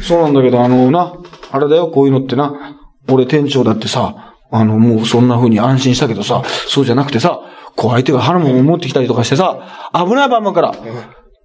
[0.00, 1.14] そうなんだけど、あのな、
[1.50, 2.76] あれだよ、こういうのってな、
[3.10, 7.40] 俺店長だってさ、あの、もうそんな風に安心したけどさ、そうじゃなくてさ、
[7.76, 10.74] こう相手が腹も持ってきたりとかしてさ、危ない場面から、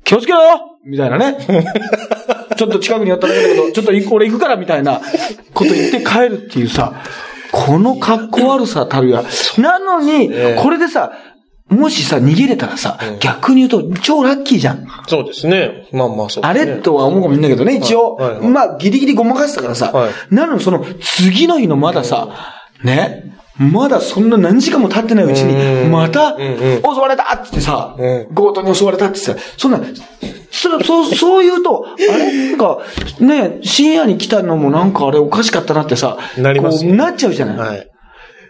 [0.04, 1.38] 気をつけろよみたいなね。
[2.56, 5.02] ちょっと近くに寄っただけだけど、ちょっと俺行くからみたいな
[5.54, 6.94] こと言って帰るっていうさ、
[7.52, 9.24] この格好悪さたるや。
[9.58, 11.12] なのに、これでさ、
[11.70, 14.88] もしさ、逃げれたらさ、逆に言うと超ラッキーじゃん。
[15.08, 15.88] そうですね。
[15.92, 16.66] まあまあそうね。
[16.66, 18.48] れとは思うかもしれないけどね、一応はいはい。
[18.48, 20.12] まあ、ギリギリごまかしたからさはい。
[20.32, 22.30] なのにその、次の日のまださ、
[22.84, 29.80] ね、まだそんな何時間も経ってないうちうに、んまた、うんうん襲われたって言ってさう、強盗に襲われたってさ、そんな、
[30.52, 32.50] それそう、そう言うと、あれ？
[32.52, 32.80] なんか、
[33.20, 37.58] ね、深夜に来たのもなんかあれおかしかったなってさ、なりますこうなっちゃうじゃない。
[37.58, 37.90] はい。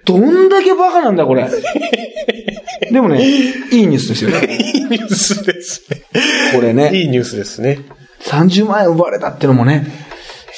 [0.06, 1.48] どんだけバカなんだ、これ。
[2.92, 3.24] でもね、
[3.72, 4.58] いいニュースですよね。
[4.74, 6.02] いいニュースですね。
[6.54, 6.92] これね。
[6.94, 7.80] いいニュースですね。
[8.24, 9.86] 30万円奪われたってのもね、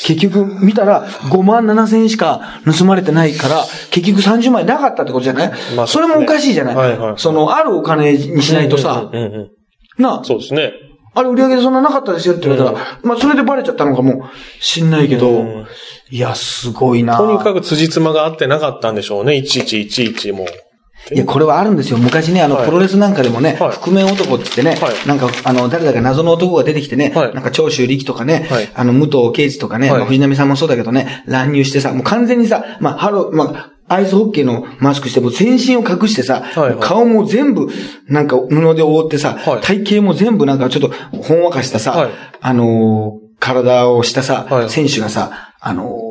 [0.03, 9.51] 結局見たら5万7千円しか盗まれてないから、結局30万円なかったってことじゃない、まあそれもおかしいじゃない、はいはいその、あるお金にしないとさ、うんうんうん
[9.97, 10.71] なあ、そうですね。
[11.13, 15.67] あれ売り上げでそんななかったですよって言われたら、まあそれでバレちゃったのかもしんないけど、うん。
[16.09, 17.17] いや、すごいな。
[17.17, 19.35] とにかく辻褄が合ってなかったんでしょうね。
[19.35, 20.43] いちいちいちいちも。
[20.43, 20.47] う。
[21.13, 21.97] いや、これはあるんですよ。
[21.97, 22.65] 昔ね、あの、はい。
[22.65, 23.77] プロレスなんかでもね、はい。
[23.77, 25.07] 覆面男って言ってね、はい。
[25.07, 27.33] なんか、あの、誰だか謎の男が出てきてね、はい。
[27.33, 28.69] なんか長州力とかね、はい。
[28.73, 36.79] あの、武藤敬司とかね、藤波さんもそうだけどね、乱入してさ、もう完全にさ、まあ、ハロー、まあ、アイスホッケーのマスクして、もう全身を隠してさ、はいはい。
[36.79, 37.67] 顔も全部、
[38.07, 39.61] なんか布で覆ってさ、はい。
[39.61, 42.11] 体型も全部なんかちょっとほんわかしたさ、はい。
[42.39, 44.69] あのー体をしたさ、はい。
[44.69, 46.10] 選手がさ、あのー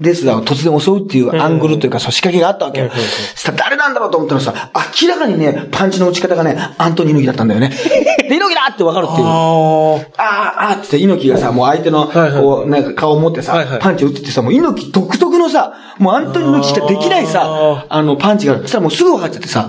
[0.00, 2.88] レスラーを突然襲うっていうアングルというか、そう仕掛けがあったわけよ。
[2.88, 4.70] ら誰なんだろうと思ったらさ、
[5.02, 7.70] 明らかにね、パンチの打ち方がね、アントニー猪木だったんだよね。
[8.28, 9.26] で、猪木だってわかるっていう。
[9.26, 18.62] あああ、あーって猪木がさ、もう相手の、こう、なんか顔を持ってさ、パンチを打ってってさ、もう猪木独特のさ、もうアントニー猪木しかできないさあ、あの、パンチがある。
[18.62, 19.66] そしたらもうすぐ分かっちゃってさ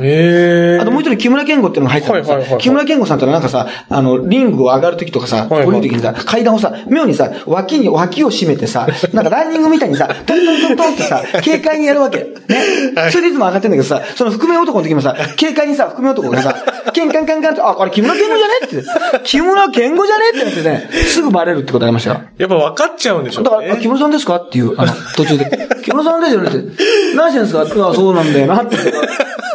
[0.84, 12.20] あ。、ともう一人木村健吾っていうのが入ってたんだけど木村健吾さんってのはなんかさ、あの、リングを上がるときとかさ、降りるときにさ、階段をさ、妙にさ、脇に、脇を締めてさ、なんかランニングみたいにさ、トントントントンってさ、軽快にやるわけ。
[12.48, 13.12] ね。
[13.12, 16.56] それでいつも上がってんだけどさ、その覆面男の時もさ、軽快にさ、覆面男がさ、
[16.94, 19.24] ケンカンカンカンって、あ、これ木村健吾じゃねって。
[19.24, 22.22] 木村健吾じゃねってなってね、すぐバレるってことありましたよ。
[22.38, 23.44] やっぱ分かっちゃうんでしょ。
[23.44, 25.70] だから、あ木村さんですかっていう、あの、途中で。
[25.84, 26.84] 木村さんですよねって。
[27.16, 28.78] 何してんですかあそうなんだよなって。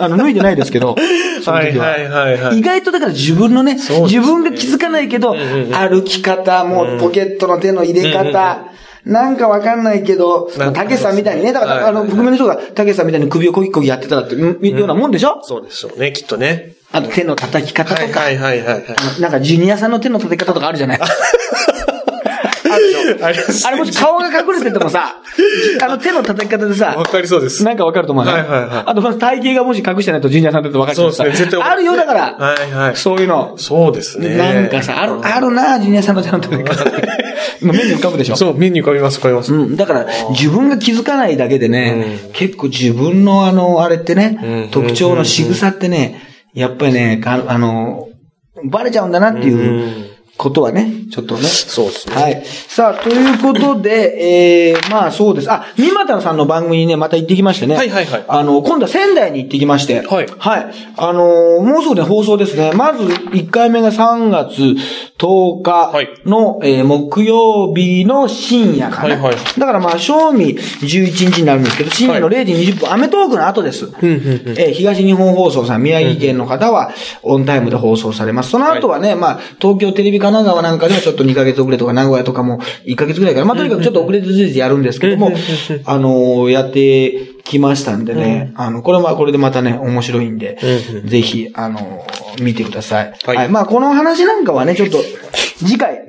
[0.01, 0.97] あの、脱いでないですけど。
[1.43, 5.35] その時ははいはいはいはい意外とだから自分のね、自分が気づかないけど、
[5.73, 8.65] 歩き方、もうポケットの手の入れ方、
[9.07, 11.85] なんかわかんないけど、たけしさんみたいにね、だから、はい。
[11.85, 14.41] あの、覆面の人がたけしさんみたいに首をこぎこぎやってたって、い
[14.73, 15.41] うようなもんでしょ？
[15.43, 16.75] そうでしょうね、きっとね。
[16.91, 19.21] あと手の叩き方とか、はいはいはいはいはい。
[19.21, 21.01] なんかジュニアさんの手の叩き方とかあるじゃない
[22.75, 25.17] あるでしょありますあれもし顔が隠れててもさ、
[25.83, 27.65] あの手の叩き方でさわ、かりそうです。
[27.65, 28.33] なんかわかると思うね。
[28.33, 32.21] はいはいはいあと、まず体型がもし隠してないとジュニアさんだとわかるそうですね、絶対あるよ、だから。
[32.39, 32.97] はいはい。
[32.97, 33.55] そういうの。
[33.57, 34.37] そうですね。
[34.37, 37.09] なんかさ、ある、あるな、ジュニアさんの手の叩き方って。
[37.63, 38.37] 今目に浮かぶでしょ？
[38.37, 39.55] そう、目に浮かびます、浮かびます。
[39.55, 39.77] うん。
[39.77, 46.21] だから、自分が気づかないだけでね、結構自分のあの、あれってね、うん特徴の仕草ってね、
[46.55, 48.09] やっぱりね、ああの、
[48.65, 51.43] バレちゃうんだなっていうことはね、ちょっとね。
[51.43, 52.15] そうですね。
[52.17, 52.43] はい。
[52.45, 55.51] さあ、ということで、えー、まあそうです。
[55.51, 57.77] あ、三股さんの番組にね、また行ってきましてね。
[57.77, 60.01] はいはいはいあの、今度は仙台に行ってきまして。
[60.01, 60.75] はいはい。
[60.97, 62.73] あのーもうすぐね、放送ですね。
[62.73, 64.61] まず、1回目が3月
[65.19, 65.93] 10日
[66.27, 69.15] の、えー木曜日の深夜かな。
[69.15, 73.87] はいはいだからまあ、正味11日になるんですけど、深夜の0時20分、アメトークの後です。
[73.87, 74.19] んうんうん
[74.59, 76.91] えー東日本放送さん、宮城県の方は、
[77.23, 78.51] オンタイムで放送されます。
[78.51, 85.31] その後はね、まあ、東京テレビ神奈川なんかではちょっと2ヶ月遅れとか、名古屋とかも1ヶ月ぐらいから、まあ、とにかくちょっと遅れてずれてやるんですけども、
[85.85, 90.59] あのーやってきましたんでね、あの、これはこれでまたね、面白いんで、
[91.05, 93.15] ぜひ、あのー見てください。
[93.25, 93.37] はい。
[93.37, 93.49] はい。
[93.49, 94.99] まあ、この話なんかはね、ちょっと、
[95.59, 96.05] 次回、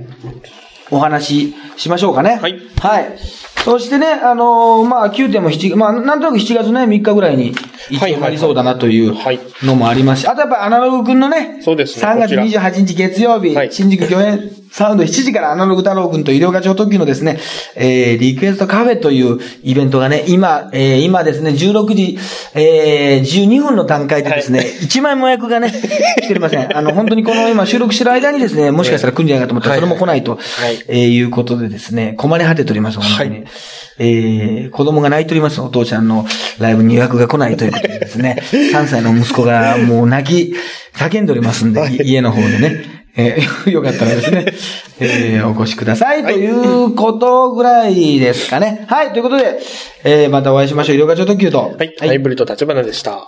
[0.91, 2.39] お話ししましょうかね。
[2.41, 2.59] はい。
[2.79, 3.17] はい。
[3.63, 7.55] そしてね、あのーまあ、9点も7、まあ、なんとなく7月ね、3日ぐらいに、
[7.89, 17.39] 一応なりそうだなというはいのもありますし、あとやっぱアナログくんのね、そうですね3月こちら28日月曜日、はい新宿御苑サウンド7時からアナログ太郎くんと医療課長特急のですね、
[17.76, 22.19] えー、リクエストカフェというイベントがね、今、えー、今ですね、16時、
[22.55, 25.71] えー、12分の段階でですね、1万円も予約がね、
[26.19, 26.78] 来ておりません。
[26.78, 30.84] あの、本当にこの今収録してる間にですね、もしかしたら来るんじゃないかと思ったら、それも来ないと、はい。
[30.89, 33.30] えー、いうことでですね、困り果てております、本当に。
[33.30, 33.43] はい。
[33.99, 36.26] えー、子供が泣いております、お父ちゃんの
[36.59, 40.53] ライブに予約が来ないということでですね、 3歳の息子がもう泣き、
[40.97, 44.45] 叫んでおりますんで、い家の方でね、えー よかったらですね、
[44.99, 48.86] えーお越しくださいということぐらいですかね。
[48.89, 49.59] はい、ということで、
[50.03, 50.95] えーまたお会いしましょう。
[50.97, 51.76] 医療課長特急と。
[51.78, 51.95] はい。
[51.99, 53.26] ハイブリッド立花でした。